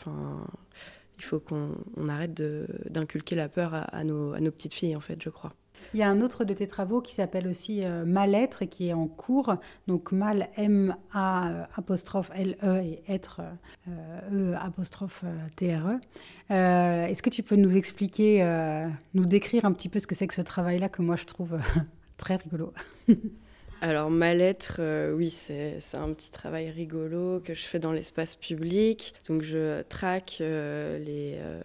Il 1.17 1.23
faut 1.23 1.39
qu'on 1.39 2.09
arrête 2.09 2.41
d'inculquer 2.89 3.35
la 3.35 3.49
peur 3.49 3.71
à, 3.73 4.03
nos, 4.03 4.33
petites 4.51 4.73
filles, 4.73 4.95
en 4.95 5.01
fait, 5.01 5.21
je 5.21 5.29
crois. 5.29 5.53
Il 5.93 5.99
y 5.99 6.03
a 6.03 6.09
un 6.09 6.21
autre 6.21 6.43
de 6.43 6.53
tes 6.53 6.67
travaux 6.67 7.01
qui 7.01 7.13
s'appelle 7.13 7.47
aussi 7.47 7.83
euh, 7.83 8.05
Mal-être 8.05 8.63
et 8.63 8.67
qui 8.67 8.87
est 8.87 8.93
en 8.93 9.07
cours. 9.07 9.55
Donc 9.87 10.11
mal, 10.11 10.49
M-A 10.55 11.67
apostrophe 11.75 12.31
L-E 12.33 12.81
et 12.81 13.03
être 13.07 13.41
euh, 13.87 14.53
E 14.53 14.55
apostrophe 14.59 15.23
T-R-E. 15.55 15.99
Euh, 16.51 17.05
est-ce 17.05 17.21
que 17.21 17.29
tu 17.29 17.43
peux 17.43 17.57
nous 17.57 17.77
expliquer, 17.77 18.43
nous 19.13 19.25
décrire 19.25 19.65
un 19.65 19.73
petit 19.73 19.89
peu 19.89 19.99
ce 19.99 20.07
que 20.07 20.15
c'est 20.15 20.27
que 20.27 20.33
ce 20.33 20.41
travail-là 20.41 20.89
que 20.89 21.01
moi 21.01 21.15
je 21.15 21.25
trouve 21.25 21.59
très 22.17 22.37
rigolo? 22.37 22.73
Alors, 23.83 24.09
mal-être, 24.09 24.77
euh, 24.79 25.11
oui, 25.11 25.29
c'est 25.29 25.77
un 25.95 26.13
petit 26.13 26.31
travail 26.31 26.71
rigolo 26.71 27.41
que 27.43 27.53
je 27.53 27.63
fais 27.63 27.79
dans 27.79 27.91
l'espace 27.91 28.37
public. 28.37 29.13
Donc, 29.27 29.41
je 29.41 29.81
traque 29.81 30.37
euh, 30.39 30.97
les, 30.99 31.33
euh, 31.35 31.59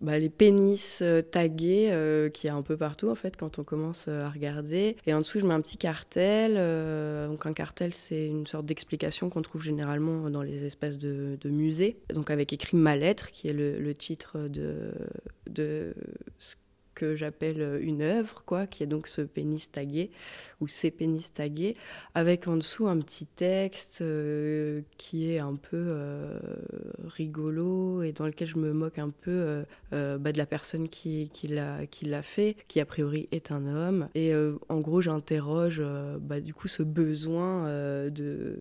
bah, 0.00 0.18
les 0.18 0.28
pénis 0.28 1.00
tagués 1.30 2.30
qui 2.34 2.48
est 2.48 2.50
un 2.50 2.62
peu 2.62 2.76
partout, 2.76 3.10
en 3.10 3.14
fait, 3.14 3.36
quand 3.36 3.60
on 3.60 3.62
commence 3.62 4.08
à 4.08 4.28
regarder. 4.28 4.96
Et 5.06 5.14
en 5.14 5.18
dessous, 5.18 5.38
je 5.38 5.46
mets 5.46 5.54
un 5.54 5.60
petit 5.60 5.78
cartel. 5.78 6.54
donc, 7.28 7.46
un 7.46 7.52
cartel, 7.52 7.94
c'est 7.94 8.26
une 8.26 8.48
sorte 8.48 8.66
d'explication 8.66 9.30
qu'on 9.30 9.42
trouve 9.42 9.62
généralement 9.62 10.28
dans 10.30 10.42
les 10.42 10.64
espaces 10.64 10.98
de, 10.98 11.38
musées. 11.44 11.96
Donc, 12.12 12.28
avec 12.28 12.52
écrit 12.52 12.76
mal-être, 12.76 13.30
qui 13.30 13.46
est 13.46 13.52
le, 13.52 13.78
le 13.78 13.94
titre 13.94 14.48
de, 14.48 14.90
de 15.48 15.94
ce 16.40 16.56
que 16.98 17.14
j'appelle 17.14 17.62
euh, 17.62 17.78
une 17.80 18.02
œuvre, 18.02 18.42
quoi, 18.44 18.66
qui 18.66 18.82
est 18.82 18.86
donc 18.86 19.06
ce 19.06 19.22
pénis 19.22 19.70
tagué, 19.70 20.10
ou 20.60 20.66
ces 20.66 20.90
pénis 20.90 21.32
tagués, 21.32 21.76
avec 22.14 22.48
en 22.48 22.56
dessous 22.56 22.88
un 22.88 22.98
petit 22.98 23.26
texte 23.26 24.00
euh, 24.00 24.80
qui 24.96 25.30
est 25.30 25.38
un 25.38 25.54
peu 25.54 25.76
euh, 25.76 26.40
rigolo 27.06 28.02
et 28.02 28.10
dans 28.10 28.26
lequel 28.26 28.48
je 28.48 28.58
me 28.58 28.72
moque 28.72 28.98
un 28.98 29.10
peu 29.10 29.64
bah, 29.92 30.32
de 30.32 30.38
la 30.38 30.46
personne 30.46 30.88
qui, 30.88 31.30
qui 31.32 31.46
l'a 31.46 32.22
fait, 32.22 32.56
qui 32.66 32.80
a 32.80 32.84
priori 32.84 33.28
est 33.30 33.52
un 33.52 33.66
homme. 33.66 34.08
Et 34.14 34.32
en 34.68 34.80
gros, 34.80 35.00
j'interroge 35.00 35.82
bah, 36.20 36.40
du 36.40 36.52
coup 36.52 36.68
ce 36.68 36.82
besoin 36.82 37.66
de 38.10 38.58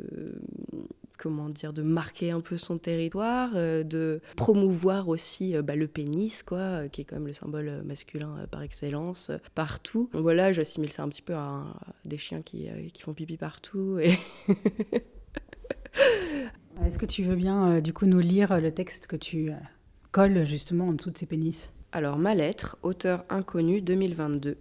comment 1.18 1.50
dire, 1.50 1.74
de 1.74 1.82
marquer 1.82 2.32
un 2.32 2.40
peu 2.40 2.58
son 2.58 2.78
territoire, 2.78 3.52
euh, 3.56 3.84
de 3.84 4.22
promouvoir 4.36 5.10
aussi 5.10 5.56
euh, 5.56 5.62
bah, 5.62 5.76
le 5.76 5.88
pénis, 5.88 6.44
quoi, 6.44 6.58
euh, 6.58 6.88
qui 6.88 7.02
est 7.02 7.04
quand 7.04 7.16
même 7.16 7.28
le 7.28 7.34
symbole 7.34 7.84
masculin 7.84 8.48
par 8.50 8.62
excellence, 8.62 9.32
partout. 9.56 10.10
Donc 10.14 10.22
voilà, 10.22 10.52
j'assimile 10.52 10.92
ça 10.92 11.04
un 11.04 11.10
petit 11.10 11.22
peu 11.22 11.34
à, 11.34 11.66
des 12.06 12.18
chiens 12.18 12.42
qui, 12.42 12.68
qui, 12.94 13.02
font 13.02 13.14
pipi 13.14 13.38
partout. 13.38 14.00
Et 14.00 14.18
Est-ce 16.86 16.98
que 16.98 17.06
tu 17.06 17.24
veux 17.24 17.36
bien, 17.36 17.82
du 17.82 17.92
coup, 17.92 18.06
nous 18.06 18.20
lire 18.20 18.60
le 18.62 18.72
texte 18.72 19.08
que 19.08 19.16
tu 19.16 19.52
colles 20.12 20.46
justement 20.46 20.90
en 20.90 20.94
dessous 20.94 21.12
de 21.12 21.18
ces 21.18 21.26
pénis? 21.26 21.70
Alors, 21.92 22.18
ma 22.18 22.36
lettre, 22.36 22.78
auteur 22.84 23.26
inconnu 23.30 23.82
2022. 23.82 24.58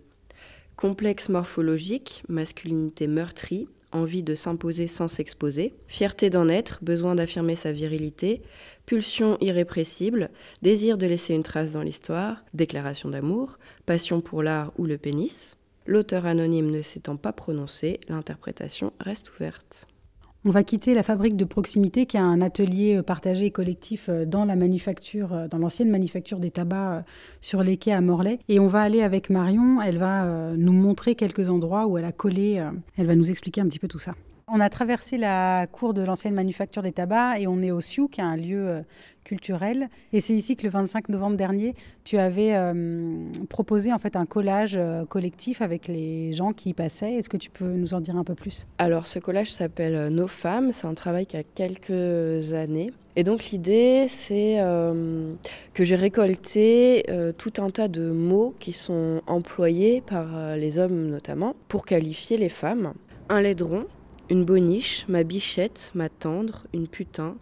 Complexe 0.76 1.28
morphologique, 1.28 2.22
masculinité 2.28 3.06
meurtrie, 3.06 3.68
envie 3.92 4.22
de 4.22 4.34
s'imposer 4.34 4.88
sans 4.88 5.08
s'exposer, 5.08 5.74
fierté 5.88 6.30
d'en 6.30 6.48
être, 6.48 6.78
besoin 6.82 7.14
d'affirmer 7.14 7.56
sa 7.56 7.72
virilité, 7.72 8.42
pulsion 8.84 9.38
irrépressible, 9.40 10.30
désir 10.62 10.98
de 10.98 11.06
laisser 11.06 11.34
une 11.34 11.42
trace 11.42 11.72
dans 11.72 11.82
l'histoire, 11.82 12.44
déclaration 12.54 13.08
d'amour, 13.08 13.58
passion 13.86 14.20
pour 14.20 14.42
l'art 14.42 14.72
ou 14.78 14.86
le 14.86 14.98
pénis, 14.98 15.56
L'auteur 15.88 16.26
anonyme 16.26 16.70
ne 16.70 16.82
s'étant 16.82 17.16
pas 17.16 17.32
prononcé, 17.32 18.00
l'interprétation 18.08 18.92
reste 18.98 19.30
ouverte. 19.30 19.86
On 20.48 20.50
va 20.50 20.62
quitter 20.62 20.94
la 20.94 21.02
fabrique 21.02 21.34
de 21.34 21.44
proximité 21.44 22.06
qui 22.06 22.16
a 22.16 22.22
un 22.22 22.40
atelier 22.40 22.98
euh, 22.98 23.02
partagé 23.02 23.46
et 23.46 23.50
collectif 23.50 24.08
euh, 24.08 24.24
dans 24.24 24.44
la 24.44 24.54
manufacture, 24.54 25.32
euh, 25.32 25.48
dans 25.48 25.58
l'ancienne 25.58 25.90
manufacture 25.90 26.38
des 26.38 26.52
tabacs 26.52 27.04
sur 27.40 27.64
les 27.64 27.76
quais 27.78 27.90
à 27.90 28.00
Morlaix. 28.00 28.38
Et 28.48 28.60
on 28.60 28.68
va 28.68 28.82
aller 28.82 29.02
avec 29.02 29.28
Marion, 29.28 29.82
elle 29.82 29.98
va 29.98 30.52
nous 30.56 30.72
montrer 30.72 31.16
quelques 31.16 31.50
endroits 31.50 31.88
où 31.88 31.98
elle 31.98 32.04
a 32.04 32.12
collé, 32.12 32.64
elle 32.96 33.06
va 33.06 33.16
nous 33.16 33.28
expliquer 33.28 33.60
un 33.60 33.66
petit 33.66 33.80
peu 33.80 33.88
tout 33.88 33.98
ça. 33.98 34.14
On 34.48 34.60
a 34.60 34.70
traversé 34.70 35.18
la 35.18 35.66
cour 35.66 35.92
de 35.92 36.02
l'ancienne 36.02 36.32
manufacture 36.32 36.80
des 36.80 36.92
tabacs 36.92 37.40
et 37.40 37.48
on 37.48 37.60
est 37.62 37.72
au 37.72 37.80
Sioux, 37.80 38.06
qui 38.06 38.20
est 38.20 38.24
un 38.24 38.36
lieu 38.36 38.68
euh, 38.68 38.82
culturel. 39.24 39.88
Et 40.12 40.20
c'est 40.20 40.34
ici 40.34 40.54
que 40.54 40.62
le 40.62 40.68
25 40.68 41.08
novembre 41.08 41.36
dernier, 41.36 41.74
tu 42.04 42.16
avais 42.16 42.54
euh, 42.54 43.28
proposé 43.48 43.92
en 43.92 43.98
fait 43.98 44.14
un 44.14 44.24
collage 44.24 44.76
euh, 44.76 45.04
collectif 45.04 45.62
avec 45.62 45.88
les 45.88 46.32
gens 46.32 46.52
qui 46.52 46.68
y 46.68 46.74
passaient. 46.74 47.14
Est-ce 47.14 47.28
que 47.28 47.36
tu 47.36 47.50
peux 47.50 47.72
nous 47.72 47.92
en 47.92 48.00
dire 48.00 48.16
un 48.16 48.22
peu 48.22 48.36
plus? 48.36 48.68
Alors 48.78 49.08
ce 49.08 49.18
collage 49.18 49.52
s'appelle 49.52 50.14
Nos 50.14 50.28
femmes. 50.28 50.70
C'est 50.70 50.86
un 50.86 50.94
travail 50.94 51.26
qui 51.26 51.36
a 51.36 51.42
quelques 51.42 52.52
années. 52.52 52.92
Et 53.16 53.24
donc 53.24 53.46
l'idée, 53.46 54.06
c'est 54.08 54.58
que 55.74 55.84
j'ai 55.84 55.96
récolté 55.96 57.04
tout 57.38 57.54
un 57.58 57.70
tas 57.70 57.88
de 57.88 58.12
mots 58.12 58.54
qui 58.60 58.72
sont 58.72 59.22
employés 59.26 60.02
par 60.02 60.54
les 60.56 60.78
hommes 60.78 61.08
notamment 61.08 61.56
pour 61.66 61.84
qualifier 61.84 62.36
les 62.36 62.50
femmes. 62.50 62.92
Un 63.28 63.40
laidron, 63.40 63.86
une 64.28 64.44
boniche, 64.44 65.06
ma 65.08 65.22
bichette, 65.22 65.92
ma 65.94 66.08
tendre, 66.08 66.66
une 66.72 66.88
putain, 66.88 67.36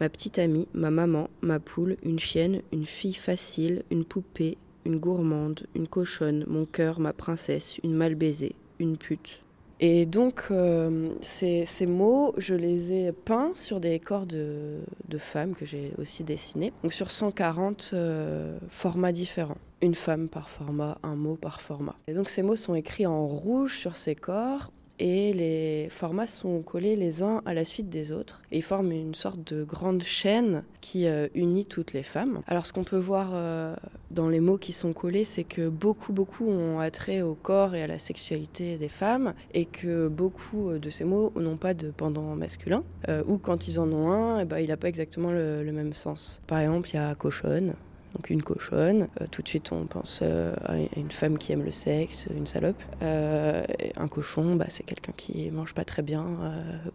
ma 0.00 0.08
petite 0.08 0.38
amie, 0.38 0.66
ma 0.72 0.90
maman, 0.90 1.28
ma 1.42 1.60
poule, 1.60 1.96
une 2.02 2.18
chienne, 2.18 2.62
une 2.72 2.86
fille 2.86 3.14
facile, 3.14 3.82
une 3.90 4.04
poupée, 4.04 4.56
une 4.86 4.98
gourmande, 4.98 5.66
une 5.74 5.86
cochonne, 5.86 6.44
mon 6.48 6.64
cœur, 6.64 7.00
ma 7.00 7.12
princesse, 7.12 7.78
une 7.84 7.94
mal 7.94 8.14
baisée, 8.14 8.54
une 8.78 8.96
pute. 8.96 9.42
Et 9.84 10.06
donc, 10.06 10.44
euh, 10.52 11.12
ces, 11.22 11.66
mots, 11.86 12.34
je 12.38 12.54
les 12.54 12.92
ai 12.92 13.12
peints 13.12 13.50
sur 13.56 13.80
des 13.80 13.98
corps 13.98 14.26
de, 14.26 14.78
femmes 15.18 15.54
que 15.54 15.66
j'ai 15.66 15.92
aussi 15.98 16.22
dessinés. 16.22 16.72
Donc, 16.84 16.92
sur 16.92 17.10
140 17.10 17.90
euh, 17.92 18.58
formats 18.70 19.10
différents. 19.10 19.58
Une 19.80 19.96
femme 19.96 20.28
par 20.28 20.48
format, 20.48 20.98
un 21.02 21.16
mot 21.16 21.34
par 21.34 21.60
format. 21.60 21.96
Et 22.06 22.14
donc, 22.14 22.28
ces 22.28 22.42
mots 22.42 22.54
sont 22.54 22.76
écrits 22.76 23.06
en 23.06 23.26
rouge 23.26 23.76
sur 23.76 23.96
ces 23.96 24.14
corps 24.14 24.70
et 24.98 25.32
les 25.32 25.88
formats 25.90 26.26
sont 26.26 26.62
collés 26.62 26.96
les 26.96 27.22
uns 27.22 27.42
à 27.44 27.54
la 27.54 27.64
suite 27.64 27.88
des 27.88 28.12
autres 28.12 28.42
et 28.52 28.60
forment 28.60 28.92
une 28.92 29.14
sorte 29.14 29.52
de 29.52 29.64
grande 29.64 30.02
chaîne 30.02 30.64
qui 30.80 31.06
euh, 31.06 31.28
unit 31.34 31.66
toutes 31.66 31.92
les 31.92 32.02
femmes. 32.02 32.42
Alors 32.46 32.66
ce 32.66 32.72
qu'on 32.72 32.84
peut 32.84 32.98
voir 32.98 33.30
euh, 33.32 33.74
dans 34.10 34.28
les 34.28 34.40
mots 34.40 34.58
qui 34.58 34.72
sont 34.72 34.92
collés, 34.92 35.24
c'est 35.24 35.44
que 35.44 35.68
beaucoup 35.68 36.12
beaucoup 36.12 36.48
ont 36.48 36.80
attrait 36.80 37.22
au 37.22 37.34
corps 37.34 37.74
et 37.74 37.82
à 37.82 37.86
la 37.86 37.98
sexualité 37.98 38.76
des 38.76 38.88
femmes 38.88 39.34
et 39.54 39.64
que 39.64 40.08
beaucoup 40.08 40.70
euh, 40.70 40.78
de 40.78 40.90
ces 40.90 41.04
mots 41.04 41.32
n'ont 41.36 41.56
pas 41.56 41.74
de 41.74 41.90
pendant 41.90 42.34
masculin 42.36 42.84
ou 43.26 43.38
quand 43.38 43.66
ils 43.68 43.80
en 43.80 43.90
ont 43.92 44.10
un, 44.10 44.40
eh 44.40 44.44
ben, 44.44 44.58
il 44.58 44.68
n'a 44.68 44.76
pas 44.76 44.88
exactement 44.88 45.32
le 45.32 45.70
même 45.72 45.92
sens. 45.92 46.40
Par 46.46 46.60
exemple, 46.60 46.90
il 46.90 46.94
y 46.94 46.98
a 46.98 47.14
cochonne, 47.14 47.74
donc 48.14 48.30
une 48.30 48.42
cochonne. 48.42 49.08
Euh, 49.20 49.26
tout 49.30 49.42
de 49.42 49.48
suite, 49.48 49.72
on 49.72 49.86
pense 49.86 50.20
euh, 50.22 50.54
à 50.64 50.76
une 50.96 51.10
femme 51.10 51.38
qui 51.38 51.52
aime 51.52 51.62
le 51.62 51.72
sexe, 51.72 52.26
une 52.34 52.46
salope. 52.46 52.80
Euh, 53.02 53.64
un 53.96 54.08
cochon, 54.08 54.56
bah, 54.56 54.66
c'est 54.68 54.82
quelqu'un 54.82 55.12
qui 55.16 55.50
mange 55.50 55.74
pas 55.74 55.84
très 55.84 56.02
bien, 56.02 56.24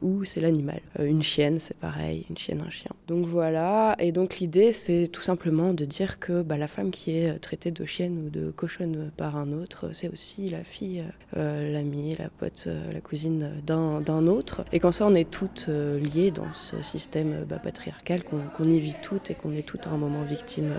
ou 0.02 0.26
c'est 0.26 0.42
l'animal. 0.42 0.82
une 1.00 1.22
chienne, 1.22 1.60
c'est 1.60 1.78
pareil, 1.78 2.26
une 2.30 2.38
chienne, 2.38 2.64
un 2.66 2.70
chien. 2.70 2.92
Donc 3.08 3.26
voilà, 3.26 3.96
et 4.00 4.12
donc 4.12 4.38
l'idée, 4.38 4.72
c'est 4.72 5.08
tout 5.12 5.22
simplement 5.22 5.74
de 5.74 5.86
dire 5.86 6.20
que 6.20 6.42
bah, 6.42 6.58
la 6.58 6.68
femme 6.68 6.92
qui 6.92 7.18
est 7.18 7.40
traitée 7.40 7.72
de 7.72 7.86
chienne 7.86 8.24
ou 8.26 8.30
de 8.30 8.52
cochonne 8.52 9.12
par 9.16 9.38
un 9.38 9.52
autre, 9.54 9.92
c'est 9.94 10.10
aussi 10.10 10.48
la 10.48 10.64
fille, 10.64 11.04
l'amie, 11.36 12.16
la 12.18 12.30
pote, 12.30 12.68
la 12.94 13.02
cousine 13.02 13.52
d'un 13.66 14.28
autre. 14.28 14.66
Et 14.72 14.80
quand 14.80 14.92
ça, 14.92 15.06
on 15.06 15.16
est 15.16 15.30
toutes 15.30 15.68
liées 15.68 16.32
dans 16.32 16.54
ce 16.54 16.82
système 16.82 17.46
bah, 17.48 17.60
patriarcal, 17.60 18.24
qu'on 18.24 18.70
y 18.70 18.80
vit 18.80 18.96
toutes 19.02 19.32
et 19.32 19.36
qu'on 19.36 19.52
est 19.52 19.66
toutes 19.66 19.88
à 19.88 19.92
un 19.92 19.98
moment 19.98 20.24
victime. 20.24 20.74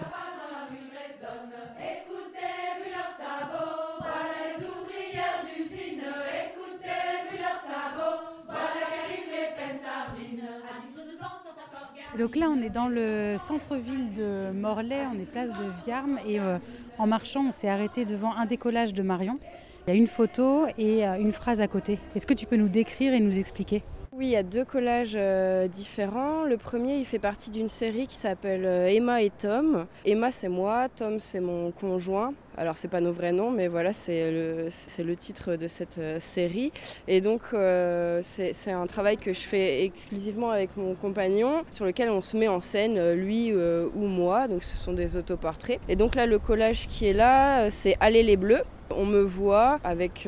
Donc 12.19 12.35
là, 12.35 12.49
on 12.51 12.61
est 12.61 12.69
dans 12.69 12.89
le 12.89 13.37
centre-ville 13.39 14.13
de 14.17 14.51
Morlaix, 14.53 15.05
on 15.15 15.21
est 15.21 15.25
place 15.25 15.53
de 15.53 15.85
Viarme 15.85 16.19
et 16.27 16.41
euh, 16.41 16.59
en 16.99 17.07
marchant, 17.07 17.45
on 17.47 17.53
s'est 17.53 17.69
arrêté 17.69 18.05
devant 18.05 18.35
un 18.35 18.45
décollage 18.45 18.93
de 18.93 19.05
Marion. 19.05 19.39
Il 19.87 19.91
y 19.91 19.93
a 19.93 19.97
une 19.97 20.09
photo 20.09 20.67
et 20.77 21.07
euh, 21.07 21.15
une 21.15 21.33
phrase 21.33 21.61
à 21.61 21.69
côté. 21.69 22.01
Est-ce 22.17 22.27
que 22.27 22.35
tu 22.35 22.45
peux 22.45 22.57
nous 22.57 22.69
décrire 22.69 23.15
et 23.15 23.21
nous 23.21 23.39
expliquer? 23.39 23.85
Oui, 24.11 24.27
il 24.27 24.31
y 24.31 24.37
a 24.37 24.43
deux 24.43 24.65
collages 24.65 25.15
euh, 25.15 25.69
différents. 25.69 26.43
Le 26.43 26.57
premier, 26.57 26.97
il 26.97 27.05
fait 27.05 27.21
partie 27.21 27.51
d'une 27.51 27.69
série 27.69 28.09
qui 28.09 28.17
s'appelle 28.17 28.65
Emma 28.65 29.23
et 29.23 29.31
Tom. 29.31 29.87
Emma, 30.05 30.33
c'est 30.33 30.49
moi, 30.49 30.89
Tom, 30.89 31.21
c'est 31.21 31.41
mon 31.41 31.71
conjoint. 31.71 32.35
Alors 32.59 32.77
c'est 32.77 32.89
pas 32.89 33.01
nos 33.01 33.13
vrais 33.13 33.31
noms, 33.31 33.53
mais 33.53 33.69
voilà, 33.69 33.93
c'est 33.93 34.33
le, 34.33 35.17
titre 35.17 35.55
de 35.55 35.69
cette 35.69 35.99
euh, 35.99 36.19
série. 36.19 36.73
Et 37.07 37.21
donc 37.21 37.43
euh, 37.55 38.21
c'est 38.25 38.73
un 38.73 38.87
travail 38.89 39.17
que 39.17 39.33
je 39.33 39.41
fais 39.41 39.85
exclusivement 39.85 40.51
avec 40.51 40.77
mon 40.77 40.95
compagnon, 40.95 41.63
sur 41.71 41.85
lequel 41.85 42.11
on 42.11 42.21
se 42.21 42.37
met 42.37 42.49
en 42.49 42.61
scène, 42.61 42.99
euh, 42.99 43.15
lui 43.15 43.53
ou 43.55 44.07
moi. 44.07 44.49
Donc 44.49 44.65
ce 44.65 44.77
sont 44.77 44.93
des 44.93 45.17
autoportraits. 45.17 45.79
Et 45.89 45.95
donc 45.95 46.17
là, 46.17 46.27
le 46.27 46.41
collage 46.41 46.89
qui 46.89 47.07
est 47.07 47.13
là, 47.13 47.71
c'est 47.71 47.97
Aller 48.01 48.25
les 48.25 48.37
Bleus. 48.37 48.63
On 48.91 49.05
me 49.05 49.21
voit 49.21 49.79
avec 49.85 50.27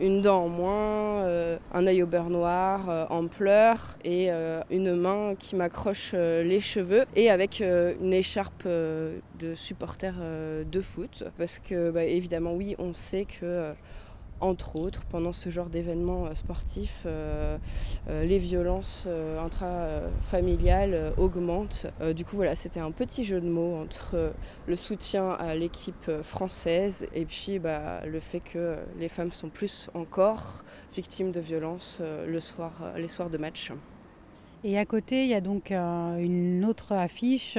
une 0.00 0.20
dent 0.22 0.44
en 0.44 0.48
moins, 0.48 1.26
un 1.74 1.86
œil 1.88 2.04
au 2.04 2.06
beurre 2.06 2.30
noir, 2.30 3.08
en 3.10 3.26
pleurs 3.26 3.98
et 4.04 4.30
une 4.70 4.94
main 4.94 5.34
qui 5.36 5.56
m'accroche 5.56 6.12
les 6.12 6.60
cheveux 6.60 7.04
et 7.16 7.30
avec 7.30 7.60
une 7.60 8.12
écharpe 8.12 8.64
de 8.64 9.54
supporter 9.56 10.14
de 10.70 10.80
foot 10.80 11.24
parce 11.50 11.68
que 11.68 11.90
bah, 11.90 12.04
évidemment 12.04 12.54
oui, 12.54 12.76
on 12.78 12.94
sait 12.94 13.24
que 13.24 13.40
euh, 13.42 13.72
entre 14.38 14.76
autres, 14.76 15.02
pendant 15.10 15.32
ce 15.32 15.50
genre 15.50 15.68
d'événements 15.68 16.26
euh, 16.26 16.34
sportifs, 16.34 17.02
euh, 17.06 17.58
les 18.08 18.38
violences 18.38 19.08
intrafamiliales 19.38 21.12
augmentent. 21.18 21.88
du 22.14 22.24
coup, 22.24 22.36
voilà, 22.36 22.54
c'était 22.54 22.78
un 22.78 22.92
petit 22.92 23.24
jeu 23.24 23.40
de 23.40 23.48
mots 23.48 23.82
entre 23.82 24.32
le 24.66 24.76
soutien 24.76 25.32
à 25.32 25.56
l'équipe 25.56 26.10
française 26.22 27.06
et 27.14 27.24
puis 27.24 27.58
bah, 27.58 28.06
le 28.06 28.20
fait 28.20 28.40
que 28.40 28.76
les 28.98 29.08
femmes 29.08 29.32
sont 29.32 29.48
plus 29.48 29.90
encore 29.94 30.62
victimes 30.94 31.32
de 31.32 31.40
violences 31.40 32.00
le 32.00 32.40
soir, 32.40 32.72
les 32.96 33.08
soirs 33.08 33.28
de 33.28 33.38
match. 33.38 33.72
Et 34.62 34.78
à 34.78 34.84
côté, 34.84 35.24
il 35.24 35.30
y 35.30 35.34
a 35.34 35.40
donc 35.40 35.72
une 35.72 36.64
autre 36.64 36.92
affiche 36.92 37.58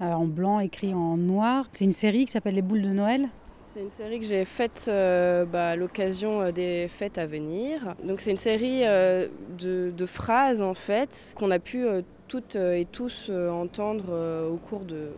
en 0.00 0.24
blanc 0.24 0.60
écrit 0.60 0.94
en 0.94 1.16
noir. 1.16 1.66
C'est 1.72 1.84
une 1.84 1.92
série 1.92 2.26
qui 2.26 2.32
s'appelle 2.32 2.54
Les 2.54 2.62
boules 2.62 2.82
de 2.82 2.88
Noël. 2.88 3.28
C'est 3.72 3.80
une 3.80 3.90
série 3.90 4.18
que 4.18 4.26
j'ai 4.26 4.44
faite 4.44 4.86
euh, 4.88 5.44
bah, 5.44 5.68
à 5.68 5.76
l'occasion 5.76 6.40
euh, 6.40 6.50
des 6.52 6.88
fêtes 6.88 7.18
à 7.18 7.26
venir. 7.26 7.94
Donc 8.02 8.20
c'est 8.20 8.32
une 8.32 8.36
série 8.36 8.80
de, 8.80 10.06
phrases 10.06 10.60
en 10.60 10.74
fait 10.74 11.34
qu'on 11.36 11.50
a 11.50 11.58
pu 11.58 11.86
toutes 12.26 12.56
et 12.56 12.86
tous 12.90 13.30
entendre 13.30 14.48
au 14.50 14.56
cours 14.56 14.80
de, 14.80 15.10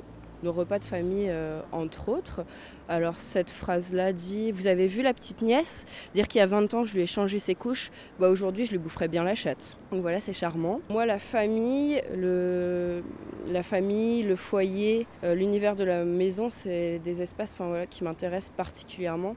nos 0.43 0.53
repas 0.53 0.79
de 0.79 0.85
famille, 0.85 1.29
euh, 1.29 1.61
entre 1.73 2.09
autres. 2.09 2.45
Alors 2.89 3.17
cette 3.17 3.51
phrase-là 3.51 4.13
dit 4.13 4.51
Vous 4.53 4.67
avez 4.67 4.87
vu 4.87 5.03
la 5.03 5.15
petite 5.15 5.43
nièce? 5.43 5.85
Dire 6.15 6.29
qu'il 6.29 6.39
y 6.39 6.43
a 6.43 6.47
20 6.47 6.75
ans, 6.75 6.85
je 6.85 6.95
lui 6.95 7.03
ai 7.03 7.07
changé 7.07 7.39
ses 7.39 7.55
couches, 7.55 7.91
bah, 8.19 8.29
aujourd'hui, 8.29 8.67
je 8.67 8.73
lui 8.73 8.79
boufferais 8.79 9.09
bien 9.09 9.25
la 9.25 9.35
chatte. 9.35 9.77
Donc 9.91 10.03
voilà, 10.03 10.21
c'est 10.21 10.33
charmant. 10.33 10.81
Moi, 10.91 11.07
la 11.07 11.19
famille, 11.19 12.03
le, 12.15 13.03
la 13.49 13.63
famille, 13.63 14.23
le 14.23 14.37
foyer, 14.37 15.07
euh, 15.25 15.35
l'univers 15.35 15.77
de 15.77 15.85
la 15.85 16.05
maison, 16.05 16.49
c'est 16.51 16.99
des 17.01 17.23
espaces 17.23 17.57
qui 17.91 18.05
m'intéressent 18.05 18.53
particulièrement 18.57 19.37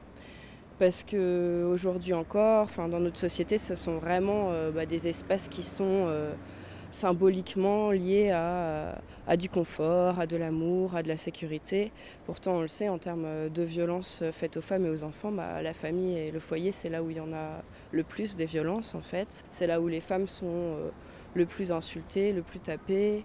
parce 0.78 1.04
qu'aujourd'hui 1.04 2.12
encore, 2.12 2.68
dans 2.76 3.00
notre 3.00 3.18
société, 3.18 3.56
ce 3.56 3.74
sont 3.74 3.96
vraiment 3.96 4.50
euh, 4.50 4.70
bah, 4.70 4.84
des 4.84 5.08
espaces 5.08 5.48
qui 5.48 5.62
sont 5.62 6.06
symboliquement 6.96 7.90
lié 7.90 8.30
à, 8.30 8.98
à, 9.26 9.36
du 9.36 9.50
confort, 9.50 10.18
à 10.18 10.26
de 10.26 10.36
l'amour, 10.38 10.96
à 10.96 11.02
de 11.02 11.08
la 11.08 11.18
sécurité. 11.18 11.92
Pourtant, 12.24 12.54
on 12.56 12.60
le 12.62 12.68
sait, 12.68 12.88
en 12.88 12.96
termes 12.96 13.50
de 13.50 13.62
violences 13.62 14.22
faites 14.32 14.56
aux 14.56 14.62
femmes 14.62 14.86
et 14.86 14.88
aux 14.88 15.04
enfants, 15.04 15.30
bah, 15.30 15.60
la 15.60 15.74
famille 15.74 16.16
et 16.16 16.30
le 16.30 16.40
foyer, 16.40 16.72
c'est 16.72 16.88
là 16.88 17.02
où 17.02 17.10
il 17.10 17.18
y 17.18 17.20
en 17.20 17.34
a 17.34 17.62
le 17.92 18.02
plus 18.02 18.34
des 18.34 18.46
violences, 18.46 18.94
en 18.94 19.02
fait. 19.02 19.44
C'est 19.50 19.66
là 19.66 19.80
où 19.82 19.88
les 19.88 20.00
femmes 20.00 20.26
sont 20.26 20.46
euh, 20.46 20.88
le 21.34 21.44
plus 21.44 21.70
insultées, 21.70 22.32
le 22.32 22.40
plus 22.40 22.60
tapées, 22.60 23.24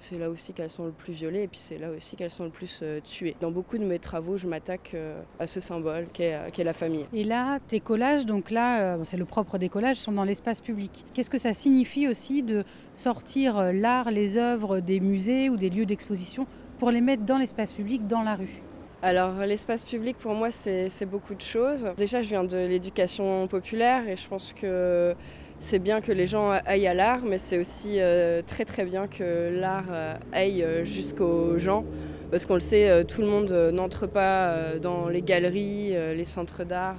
c'est 0.00 0.18
là 0.18 0.30
aussi 0.30 0.52
qu'elles 0.52 0.70
sont 0.70 0.86
le 0.86 0.92
plus 0.92 1.12
violées 1.12 1.42
et 1.42 1.48
puis 1.48 1.58
c'est 1.58 1.78
là 1.78 1.90
aussi 1.90 2.16
qu'elles 2.16 2.30
sont 2.30 2.44
le 2.44 2.50
plus 2.50 2.80
euh, 2.82 3.00
tuées. 3.00 3.36
Dans 3.40 3.50
beaucoup 3.50 3.78
de 3.78 3.84
mes 3.84 3.98
travaux, 3.98 4.36
je 4.36 4.46
m'attaque 4.46 4.92
euh, 4.94 5.20
à 5.38 5.46
ce 5.46 5.60
symbole 5.60 6.06
qu'est 6.12 6.30
est 6.30 6.64
la 6.64 6.72
famille. 6.72 7.06
Et 7.12 7.24
là, 7.24 7.58
tes 7.68 7.80
collages, 7.80 8.26
donc 8.26 8.50
là, 8.50 8.80
euh, 8.80 8.98
c'est 9.04 9.16
le 9.16 9.24
propre 9.24 9.58
des 9.58 9.68
collages, 9.68 9.96
sont 9.96 10.12
dans 10.12 10.24
l'espace 10.24 10.60
public. 10.60 11.04
Qu'est-ce 11.14 11.30
que 11.30 11.38
ça 11.38 11.52
signifie 11.52 12.08
aussi 12.08 12.42
de 12.42 12.64
sortir 12.94 13.72
l'art, 13.72 14.10
les 14.10 14.36
œuvres 14.36 14.80
des 14.80 15.00
musées 15.00 15.48
ou 15.50 15.56
des 15.56 15.70
lieux 15.70 15.86
d'exposition 15.86 16.46
pour 16.78 16.90
les 16.90 17.00
mettre 17.00 17.24
dans 17.24 17.38
l'espace 17.38 17.72
public, 17.72 18.06
dans 18.06 18.22
la 18.22 18.34
rue? 18.34 18.62
Alors 19.02 19.46
l'espace 19.46 19.82
public 19.82 20.18
pour 20.18 20.34
moi 20.34 20.50
c'est 20.50 21.06
beaucoup 21.06 21.34
de 21.34 21.40
choses. 21.40 21.88
Déjà 21.96 22.20
je 22.20 22.28
viens 22.28 22.44
de 22.44 22.58
l'éducation 22.58 23.48
populaire 23.48 24.06
et 24.06 24.16
je 24.16 24.28
pense 24.28 24.52
que 24.52 25.14
c'est 25.60 25.78
bien 25.78 26.00
que 26.00 26.10
les 26.10 26.26
gens 26.26 26.50
aillent 26.64 26.86
à 26.86 26.94
l'art, 26.94 27.20
mais 27.22 27.38
c'est 27.38 27.58
aussi 27.58 28.00
euh, 28.00 28.42
très 28.44 28.64
très 28.64 28.84
bien 28.84 29.06
que 29.06 29.50
l'art 29.52 29.84
euh, 29.90 30.14
aille 30.32 30.62
euh, 30.62 30.84
jusqu'aux 30.84 31.58
gens. 31.58 31.84
Parce 32.30 32.46
qu'on 32.46 32.54
le 32.54 32.60
sait, 32.60 33.04
tout 33.04 33.20
le 33.20 33.26
monde 33.26 33.50
n'entre 33.72 34.06
pas 34.06 34.76
dans 34.80 35.08
les 35.08 35.22
galeries, 35.22 35.90
les 35.90 36.24
centres 36.24 36.64
d'art, 36.64 36.96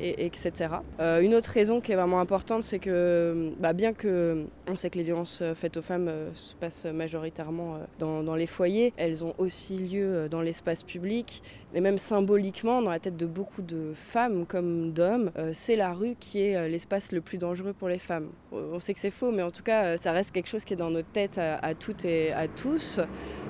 et, 0.00 0.26
etc. 0.26 0.74
une 0.98 1.34
autre 1.34 1.50
raison 1.50 1.80
qui 1.80 1.92
est 1.92 1.96
vraiment 1.96 2.20
importante, 2.20 2.62
c'est 2.62 2.78
que 2.78 3.52
bah, 3.58 3.72
bien 3.72 3.92
que 3.92 4.44
on 4.68 4.76
sait 4.76 4.90
que 4.90 4.98
les 4.98 5.04
violences 5.04 5.42
faites 5.54 5.76
aux 5.76 5.82
femmes 5.82 6.10
se 6.34 6.54
passent 6.54 6.84
majoritairement 6.84 7.78
dans, 7.98 8.34
les 8.34 8.46
foyers, 8.46 8.92
elles 8.96 9.24
ont 9.24 9.34
aussi 9.38 9.76
lieu 9.76 10.28
dans 10.28 10.42
l'espace 10.42 10.82
public. 10.82 11.42
Et 11.72 11.80
même 11.80 11.98
symboliquement, 11.98 12.82
dans 12.82 12.90
la 12.90 12.98
tête 12.98 13.16
de 13.16 13.26
beaucoup 13.26 13.62
de 13.62 13.92
femmes 13.94 14.44
comme 14.46 14.92
d'hommes, 14.92 15.30
c'est 15.52 15.76
la 15.76 15.92
rue 15.92 16.16
qui 16.18 16.40
est 16.42 16.68
l'espace 16.68 17.12
le 17.12 17.20
plus 17.20 17.38
dangereux 17.38 17.72
pour 17.72 17.88
les 17.88 17.98
femmes. 17.98 18.28
On 18.52 18.80
sait 18.80 18.94
que 18.94 19.00
c'est 19.00 19.10
faux, 19.10 19.30
mais 19.30 19.42
en 19.42 19.50
tout 19.50 19.62
cas, 19.62 19.96
ça 19.98 20.12
reste 20.12 20.32
quelque 20.32 20.48
chose 20.48 20.64
qui 20.64 20.74
est 20.74 20.76
dans 20.76 20.90
notre 20.90 21.08
tête 21.08 21.38
à, 21.38 21.74
toutes 21.74 22.04
et 22.04 22.32
à 22.32 22.48
tous. 22.48 23.00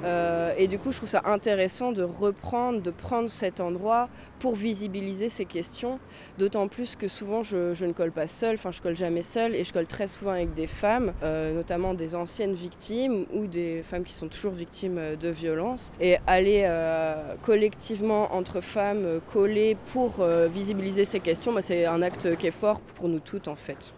Euh, 0.04 0.54
et 0.56 0.66
du 0.66 0.78
coup, 0.78 0.92
trouve 1.00 1.08
ça 1.08 1.22
intéressant 1.24 1.92
de 1.92 2.02
reprendre, 2.02 2.82
de 2.82 2.90
prendre 2.90 3.30
cet 3.30 3.62
endroit 3.62 4.10
pour 4.38 4.54
visibiliser 4.54 5.30
ces 5.30 5.46
questions. 5.46 5.98
D'autant 6.38 6.68
plus 6.68 6.94
que 6.94 7.08
souvent, 7.08 7.42
je, 7.42 7.82
ne 7.82 7.92
colle 7.92 8.12
pas 8.12 8.28
seule, 8.28 8.56
enfin, 8.56 8.70
je 8.70 8.82
colle 8.82 8.96
jamais 8.96 9.22
seule, 9.22 9.54
et 9.54 9.64
je 9.64 9.72
colle 9.72 9.86
très 9.86 10.06
souvent 10.06 10.32
avec 10.32 10.52
des 10.52 10.66
femmes, 10.66 11.14
euh, 11.22 11.54
notamment 11.54 11.94
des 11.94 12.14
anciennes 12.14 12.52
victimes 12.52 13.24
ou 13.32 13.46
des 13.46 13.82
femmes 13.82 14.04
qui 14.04 14.12
sont 14.12 14.28
toujours 14.28 14.52
victimes 14.52 15.16
de 15.18 15.28
violences. 15.30 15.90
Et 16.02 16.18
aller 16.26 16.64
euh, 16.66 17.34
collectivement 17.40 18.34
entre 18.34 18.60
femmes, 18.60 19.20
coller 19.32 19.78
pour 19.92 20.22
visibiliser 20.52 21.06
ces 21.06 21.20
questions, 21.20 21.54
bah, 21.54 21.62
c'est 21.62 21.86
un 21.86 22.02
acte 22.02 22.36
qui 22.36 22.46
est 22.46 22.50
fort 22.50 22.80
pour 22.80 23.08
nous 23.08 23.20
toutes 23.20 23.48
en 23.48 23.56
fait. 23.56 23.94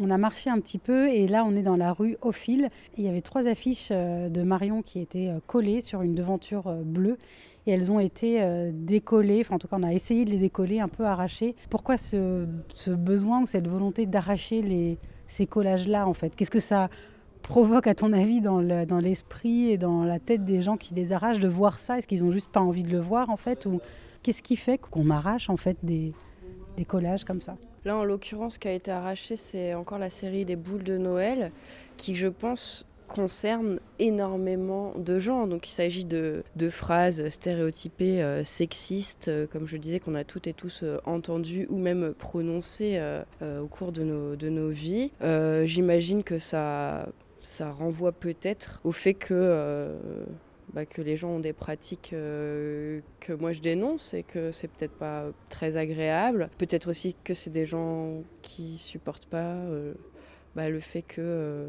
On 0.00 0.10
a 0.10 0.16
marché 0.16 0.48
un 0.48 0.58
petit 0.58 0.78
peu 0.78 1.08
et 1.08 1.28
là 1.28 1.44
on 1.44 1.54
est 1.54 1.62
dans 1.62 1.76
la 1.76 1.92
rue 1.92 2.16
au 2.22 2.32
fil. 2.32 2.70
Il 2.96 3.04
y 3.04 3.08
avait 3.08 3.20
trois 3.20 3.46
affiches 3.46 3.88
euh, 3.90 4.28
de 4.28 4.42
Marion 4.42 4.82
qui 4.82 5.00
étaient 5.00 5.28
euh, 5.28 5.38
collées 5.46 5.80
sur 5.80 6.02
une 6.02 6.14
devanture 6.14 6.66
euh, 6.66 6.82
bleue. 6.82 7.18
Et 7.66 7.72
elles 7.72 7.92
ont 7.92 8.00
été 8.00 8.44
décollées, 8.72 9.42
enfin 9.42 9.54
en 9.54 9.58
tout 9.60 9.68
cas 9.68 9.76
on 9.78 9.84
a 9.84 9.92
essayé 9.92 10.24
de 10.24 10.30
les 10.30 10.38
décoller, 10.38 10.80
un 10.80 10.88
peu 10.88 11.04
arrachées. 11.04 11.54
Pourquoi 11.70 11.96
ce, 11.96 12.44
besoin 12.88 13.42
ou 13.42 13.46
cette 13.46 13.68
volonté 13.68 14.04
d'arracher 14.04 14.98
ces 15.28 15.46
collages-là 15.46 16.08
en 16.08 16.12
fait? 16.12 16.34
Qu'est-ce 16.34 16.50
que 16.50 16.58
ça 16.58 16.90
provoque 17.42 17.86
à 17.86 17.94
ton 17.94 18.12
avis 18.12 18.40
dans 18.40 18.58
l'esprit 18.58 19.70
et 19.70 19.78
dans 19.78 20.02
la 20.02 20.18
tête 20.18 20.44
des 20.44 20.60
gens 20.60 20.76
qui 20.76 20.92
les 20.94 21.12
arrachent 21.12 21.38
de 21.38 21.46
voir 21.46 21.78
ça? 21.78 21.98
Est-ce 21.98 22.08
qu'ils 22.08 22.24
ont 22.24 22.32
juste 22.32 22.50
pas 22.50 22.58
envie 22.58 22.82
de 22.82 22.90
le 22.90 22.98
voir 22.98 23.30
en 23.30 23.36
fait? 23.36 23.64
Ou 23.64 23.80
qu'est-ce 24.24 24.42
qui 24.42 24.56
fait 24.56 24.78
qu'on 24.78 25.10
arrache 25.10 25.48
en 25.48 25.56
fait 25.56 25.76
des 25.84 26.14
collages 26.88 27.22
comme 27.22 27.40
ça? 27.40 27.56
Là, 27.84 27.96
en 27.96 28.04
l'occurrence, 28.04 28.54
ce 28.54 28.58
qui 28.58 28.68
a 28.68 28.72
été 28.72 28.90
arraché, 28.90 29.36
c'est 29.36 29.74
encore 29.74 29.98
la 29.98 30.10
série 30.10 30.44
des 30.44 30.56
boules 30.56 30.84
de 30.84 30.98
Noël, 30.98 31.50
qui, 31.96 32.14
je 32.14 32.28
pense, 32.28 32.86
concerne 33.12 33.78
énormément 33.98 34.94
de 34.96 35.18
gens. 35.18 35.46
Donc 35.46 35.68
il 35.68 35.72
s'agit 35.72 36.04
de, 36.04 36.42
phrases 36.70 37.28
stéréotypées, 37.28 38.22
euh, 38.22 38.44
sexistes, 38.44 39.28
euh, 39.28 39.46
comme 39.46 39.66
je 39.66 39.76
disais, 39.76 40.00
qu'on 40.00 40.14
a 40.14 40.24
toutes 40.24 40.46
et 40.46 40.54
tous 40.54 40.80
euh, 40.82 40.98
entendues 41.04 41.66
ou 41.70 41.76
même 41.76 42.14
prononcées 42.14 43.00
au 43.40 43.66
cours 43.66 43.92
de 43.92 44.02
nos, 44.02 44.68
vies. 44.70 45.10
J'imagine 45.64 46.22
que 46.22 46.38
ça 46.38 47.06
renvoie 47.60 48.12
peut-être 48.12 48.80
au 48.84 48.92
fait 48.92 49.14
que 49.14 49.94
bah, 50.74 50.86
que 50.86 51.02
les 51.02 51.16
gens 51.16 51.30
ont 51.30 51.40
des 51.40 51.52
pratiques 51.52 52.10
euh, 52.12 53.00
que 53.20 53.32
moi 53.32 53.52
je 53.52 53.60
dénonce 53.60 54.14
et 54.14 54.22
que 54.22 54.52
c'est 54.52 54.68
peut-être 54.68 54.96
pas 54.96 55.26
très 55.48 55.76
agréable. 55.76 56.48
Peut-être 56.58 56.88
aussi 56.88 57.14
que 57.24 57.34
c'est 57.34 57.50
des 57.50 57.66
gens 57.66 58.22
qui 58.40 58.78
supportent 58.78 59.26
pas 59.26 59.54
euh, 59.54 59.94
bah, 60.54 60.68
le 60.68 60.80
fait 60.80 61.00
que, 61.02 61.20
euh, 61.20 61.66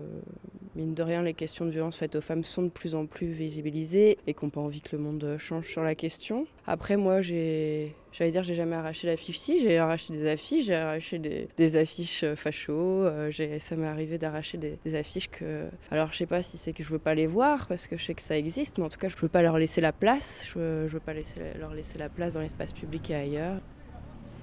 mine 0.75 0.93
de 0.93 1.03
rien, 1.03 1.21
les 1.21 1.33
questions 1.33 1.65
de 1.65 1.71
violence 1.71 1.95
faites 1.95 2.15
aux 2.15 2.21
femmes 2.21 2.43
sont 2.43 2.63
de 2.63 2.69
plus 2.69 2.95
en 2.95 3.05
plus 3.05 3.31
visibilisées 3.31 4.17
et 4.27 4.33
qu'on 4.33 4.47
n'a 4.47 4.51
pas 4.51 4.61
envie 4.61 4.81
que 4.81 4.95
le 4.95 5.01
monde 5.01 5.35
change 5.37 5.69
sur 5.69 5.83
la 5.83 5.95
question. 5.95 6.45
Après, 6.67 6.97
moi, 6.97 7.21
j'allais 7.21 7.93
dire, 8.19 8.43
j'ai 8.43 8.55
jamais 8.55 8.75
arraché 8.75 9.07
l'affiche. 9.07 9.37
Si, 9.37 9.59
j'ai 9.59 9.77
arraché 9.77 10.13
des 10.13 10.27
affiches, 10.27 10.65
j'ai 10.65 10.75
arraché 10.75 11.17
des, 11.19 11.75
affiches 11.77 12.25
facho. 12.35 12.73
Euh, 12.73 13.31
ça 13.59 13.77
m'est 13.77 13.87
arrivé 13.87 14.17
d'arracher 14.17 14.57
des, 14.57 14.95
affiches 14.95 15.29
que. 15.29 15.69
Alors, 15.89 16.11
je 16.11 16.17
sais 16.17 16.25
pas 16.25 16.43
si 16.43 16.57
c'est 16.57 16.73
que 16.73 16.83
je 16.83 16.89
veux 16.89 16.99
pas 16.99 17.15
les 17.15 17.27
voir 17.27 17.67
parce 17.67 17.87
que 17.87 17.95
je 17.95 18.03
sais 18.03 18.13
que 18.13 18.21
ça 18.21 18.37
existe, 18.37 18.77
mais 18.79 18.85
en 18.85 18.89
tout 18.89 18.99
cas, 18.99 19.07
je 19.07 19.15
veux 19.15 19.29
pas 19.29 19.41
leur 19.41 19.57
laisser 19.57 19.79
la 19.79 19.93
place. 19.93 20.45
Je 20.47 20.59
veux, 20.59 20.87
veux 20.87 20.99
pas 20.99 21.13
leur 21.57 21.73
laisser 21.73 21.97
la 21.97 22.09
place 22.09 22.33
dans 22.33 22.41
l'espace 22.41 22.73
public 22.73 23.09
et 23.11 23.15
ailleurs. 23.15 23.61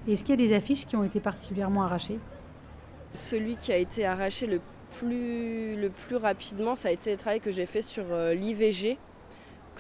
Est-ce 0.09 0.25
qu'il 0.25 0.41
y 0.41 0.43
a 0.43 0.49
des 0.49 0.55
affiches 0.55 0.87
qui 0.87 0.97
ont 0.97 1.05
été 1.05 1.21
particulièrement 1.21 1.83
arrachées? 1.83 2.19
Celui 3.15 3.57
qui 3.57 3.73
a 3.73 3.77
été 3.77 4.05
arraché 4.05 4.47
le 4.47 4.61
plus, 4.99 6.17
rapidement, 6.17 6.77
ça 6.77 6.89
a 6.89 6.93
été 6.93 7.13
le 7.13 7.17
travail 7.17 7.41
que 7.41 7.51
j'ai 7.51 7.67
fait 7.67 7.83
sur 7.83 8.05
euh, 8.11 8.35
l'IVG. 8.35 8.99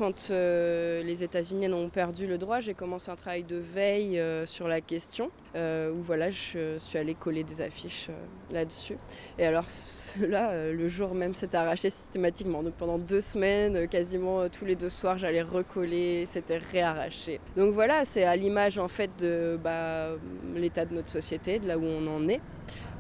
Quand 0.01 0.31
euh, 0.31 1.03
les 1.03 1.23
États-Unis 1.23 1.71
ont 1.71 1.91
perdu 1.91 2.27
le 2.27 2.39
droit, 2.39 2.59
j'ai 2.61 2.73
commencé 2.73 3.11
un 3.11 3.17
travail 3.17 3.43
de 3.43 3.57
veille 3.57 4.19
euh, 4.19 4.47
sur 4.47 4.67
la 4.67 4.81
question, 4.81 5.31
où 5.55 6.01
voilà, 6.01 6.31
je 6.31 6.79
suis 6.79 6.97
allée 6.97 7.15
coller 7.15 7.45
des 7.45 7.61
affiches 7.61 8.09
là-dessus. 8.51 8.97
Et 9.39 9.45
alors 9.45 9.69
cela, 9.69 10.73
le 10.73 10.89
jour 10.89 11.15
même, 11.15 11.35
s'est 11.35 11.55
arraché 11.55 11.91
systématiquement. 11.91 12.63
Donc 12.63 12.73
pendant 12.79 12.97
deux 12.97 13.21
semaines, 13.21 13.89
quasiment 13.89 14.49
tous 14.49 14.65
les 14.65 14.75
deux 14.75 14.89
soirs, 14.89 15.19
j'allais 15.19 15.43
recoller, 15.43 16.25
c'était 16.25 16.57
réarraché. 16.57 17.39
Donc 17.55 17.75
voilà, 17.75 18.07
c'est 18.07 18.25
à 18.25 18.37
l'image 18.37 18.79
en 18.79 18.89
fait 18.89 19.11
de 19.21 19.61
bah, 19.63 20.13
l'état 20.55 20.87
de 20.87 20.95
notre 20.95 21.11
société, 21.11 21.59
de 21.59 21.69
là 21.69 21.77
où 21.77 21.85
on 21.85 22.07
en 22.07 22.27
est. 22.27 22.41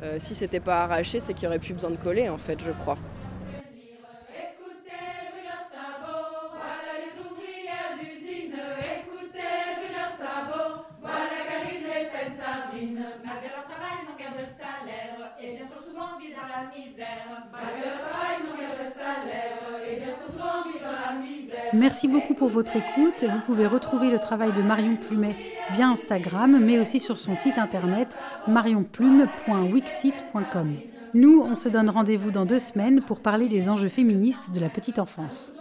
Euh, 0.02 0.16
si 0.18 0.34
c'était 0.34 0.60
pas 0.60 0.84
arraché, 0.84 1.18
c'est 1.20 1.32
qu'il 1.32 1.42
n'y 1.42 1.48
aurait 1.48 1.58
plus 1.58 1.72
besoin 1.72 1.90
de 1.90 1.96
coller 1.96 2.28
en 2.28 2.38
fait, 2.38 2.58
je 2.62 2.72
crois. 2.72 2.98
Pour 22.40 22.48
votre 22.48 22.74
écoute. 22.74 23.22
Vous 23.22 23.40
pouvez 23.44 23.66
retrouver 23.66 24.10
le 24.10 24.18
travail 24.18 24.54
de 24.54 24.62
Marion 24.62 24.96
Plumet 24.96 25.36
via 25.74 25.88
Instagram, 25.88 26.58
mais 26.58 26.78
aussi 26.78 26.98
sur 26.98 27.18
son 27.18 27.36
site 27.36 27.58
internet 27.58 28.16
marionplume.wixit.com. 28.48 30.76
Nous, 31.12 31.42
on 31.42 31.54
se 31.54 31.68
donne 31.68 31.90
rendez-vous 31.90 32.30
dans 32.30 32.46
deux 32.46 32.58
semaines 32.58 33.02
pour 33.02 33.20
parler 33.20 33.46
des 33.46 33.68
enjeux 33.68 33.90
féministes 33.90 34.52
de 34.52 34.60
la 34.60 34.70
petite 34.70 34.98
enfance. 34.98 35.52